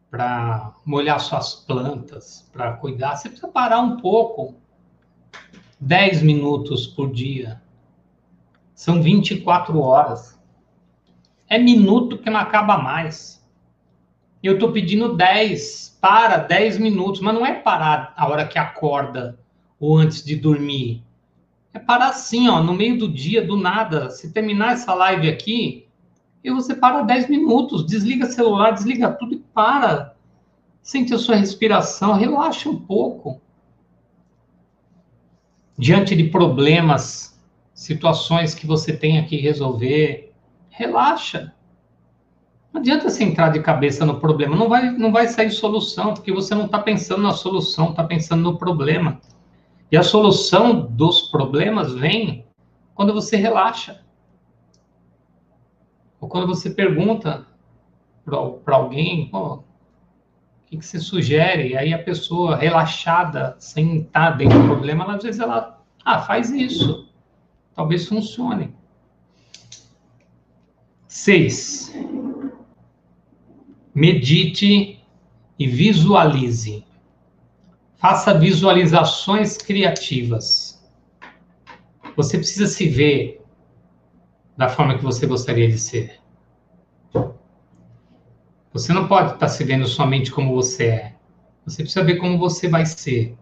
para 0.10 0.73
molhar 0.86 1.19
suas 1.19 1.54
plantas, 1.54 2.50
para 2.52 2.73
cuidar. 2.78 3.15
Você 3.15 3.30
precisa 3.30 3.50
parar 3.50 3.82
um 3.82 3.97
pouco. 3.97 4.56
10 5.80 6.23
minutos 6.23 6.88
por 6.88 7.12
dia. 7.12 7.62
São 8.73 9.02
24 9.02 9.80
horas. 9.80 10.39
É 11.47 11.60
minuto 11.60 12.17
que 12.17 12.30
não 12.30 12.39
acaba 12.39 12.78
mais. 12.78 13.45
Eu 14.41 14.56
estou 14.56 14.71
pedindo 14.71 15.15
10. 15.15 16.00
Para 16.02 16.38
10 16.38 16.80
minutos. 16.80 17.21
Mas 17.21 17.36
não 17.36 17.45
é 17.45 17.54
parar 17.54 18.13
a 18.15 18.28
hora 18.28 18.47
que 18.47 18.58
acorda 18.58 19.38
ou 19.80 19.98
antes 19.98 20.24
de 20.24 20.36
dormir. 20.36 21.04
É 21.74 21.80
parar 21.80 22.10
assim, 22.10 22.48
ó, 22.50 22.62
no 22.62 22.74
meio 22.74 22.98
do 22.98 23.08
dia, 23.08 23.46
do 23.46 23.56
nada. 23.56 24.10
Se 24.10 24.32
terminar 24.32 24.74
essa 24.74 24.94
live 24.94 25.30
aqui, 25.30 25.88
e 26.44 26.52
você 26.52 26.74
para 26.76 27.02
10 27.02 27.30
minutos, 27.30 27.86
desliga 27.86 28.26
celular, 28.26 28.72
desliga 28.72 29.12
tudo 29.12 29.36
e 29.36 29.40
para. 29.54 30.16
Sente 30.82 31.13
a 31.13 31.18
sua 31.18 31.36
respiração, 31.36 32.13
relaxa 32.13 32.70
um 32.70 32.80
pouco. 32.80 33.42
Diante 35.78 36.16
de 36.16 36.24
problemas, 36.26 37.38
situações 37.74 38.56
que 38.56 38.66
você 38.66 38.96
tenha 38.96 39.26
que 39.26 39.36
resolver, 39.36 40.34
relaxa. 40.70 41.54
Não 42.72 42.82
adianta 42.82 43.10
você 43.10 43.24
entrar 43.24 43.50
de 43.50 43.60
cabeça 43.62 44.06
no 44.06 44.20
problema, 44.20 44.56
não 44.56 44.70
vai, 44.70 44.90
não 44.92 45.12
vai 45.12 45.28
sair 45.28 45.52
solução, 45.52 46.13
porque 46.13 46.32
você 46.32 46.56
não 46.56 46.66
está 46.66 46.80
pensando 46.80 47.22
na 47.22 47.32
solução, 47.32 47.90
está 47.90 48.04
pensando 48.04 48.42
no 48.42 48.58
problema. 48.58 49.20
E 49.91 49.95
a 49.95 50.04
solução 50.04 50.82
dos 50.82 51.23
problemas 51.23 51.93
vem 51.93 52.45
quando 52.93 53.13
você 53.13 53.38
relaxa. 53.38 54.02
Ou 56.19 56.28
quando 56.28 56.47
você 56.47 56.69
pergunta 56.69 57.45
para 58.26 58.76
alguém, 58.76 59.30
o 59.32 59.63
que, 60.65 60.78
que 60.78 60.86
você 60.86 61.00
sugere? 61.00 61.69
E 61.69 61.78
aí 61.78 61.93
a 61.93 62.04
pessoa 62.04 62.56
relaxada, 62.56 63.56
sem 63.60 64.02
estar 64.02 64.32
dentro 64.32 64.60
do 64.62 64.65
problema, 64.65 65.06
ela, 65.06 65.15
às 65.15 65.23
vezes 65.23 65.39
ela, 65.39 65.82
ah, 66.04 66.21
faz 66.21 66.50
isso. 66.50 67.08
Talvez 67.73 68.08
funcione. 68.08 68.76
Seis. 71.08 71.93
Medite 73.93 75.00
e 75.58 75.67
visualize. 75.67 76.87
Faça 77.97 78.38
visualizações 78.38 79.57
criativas. 79.57 80.79
Você 82.15 82.38
precisa 82.38 82.67
se 82.67 82.88
ver 82.88 83.41
da 84.55 84.69
forma 84.69 84.97
que 84.97 85.03
você 85.03 85.25
gostaria 85.25 85.67
de 85.67 85.77
ser. 85.77 86.19
Você 88.71 88.93
não 88.93 89.07
pode 89.07 89.33
estar 89.33 89.47
se 89.47 89.63
vendo 89.63 89.88
somente 89.88 90.31
como 90.31 90.53
você 90.53 90.86
é. 90.86 91.15
Você 91.65 91.81
precisa 91.81 92.05
ver 92.05 92.17
como 92.17 92.38
você 92.38 92.67
vai 92.67 92.86
ser. 92.86 93.36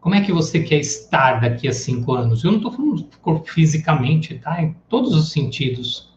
Como 0.00 0.14
é 0.14 0.24
que 0.24 0.32
você 0.32 0.60
quer 0.60 0.78
estar 0.78 1.40
daqui 1.40 1.68
a 1.68 1.72
cinco 1.72 2.14
anos? 2.14 2.42
Eu 2.42 2.52
não 2.52 2.58
estou 2.58 2.72
falando 2.72 3.44
fisicamente, 3.44 4.38
tá? 4.38 4.60
Em 4.60 4.74
todos 4.88 5.14
os 5.14 5.30
sentidos. 5.30 6.12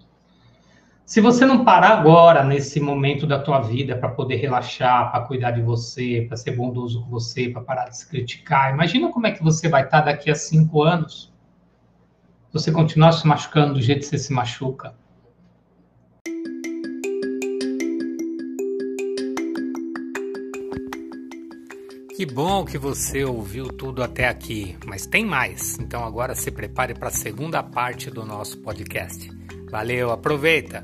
Se 1.06 1.20
você 1.20 1.46
não 1.46 1.66
parar 1.66 1.90
agora, 1.90 2.44
nesse 2.44 2.80
momento 2.80 3.28
da 3.28 3.38
tua 3.40 3.60
vida, 3.60 3.98
para 3.98 4.10
poder 4.10 4.36
relaxar, 4.36 5.12
para 5.12 5.26
cuidar 5.26 5.52
de 5.52 5.62
você, 5.62 6.26
para 6.28 6.38
ser 6.38 6.52
bondoso 6.52 7.04
com 7.04 7.10
você, 7.10 7.50
para 7.50 7.62
parar 7.62 7.90
de 7.90 7.98
se 7.98 8.08
criticar, 8.08 8.74
imagina 8.74 9.10
como 9.10 9.28
é 9.28 9.32
que 9.32 9.44
você 9.44 9.68
vai 9.68 9.84
estar 9.84 10.04
tá 10.04 10.12
daqui 10.12 10.32
a 10.32 10.36
cinco 10.36 10.84
anos. 10.84 11.32
Se 12.48 12.54
você 12.54 12.72
continuar 12.72 13.12
se 13.14 13.28
machucando 13.28 13.74
do 13.74 13.82
jeito 13.82 14.00
que 14.00 14.06
você 14.06 14.18
se 14.18 14.32
machuca. 14.32 14.96
Que 22.16 22.26
bom 22.26 22.64
que 22.64 22.78
você 22.78 23.26
ouviu 23.26 23.70
tudo 23.70 24.04
até 24.04 24.28
aqui, 24.28 24.78
mas 24.86 25.08
tem 25.08 25.26
mais. 25.26 25.80
Então 25.80 26.06
agora 26.06 26.36
se 26.36 26.52
prepare 26.52 26.94
para 26.94 27.08
a 27.08 27.12
segunda 27.12 27.64
parte 27.64 28.12
do 28.12 28.24
nosso 28.24 28.60
podcast. 28.60 29.41
Valeu, 29.72 30.12
aproveita! 30.12 30.84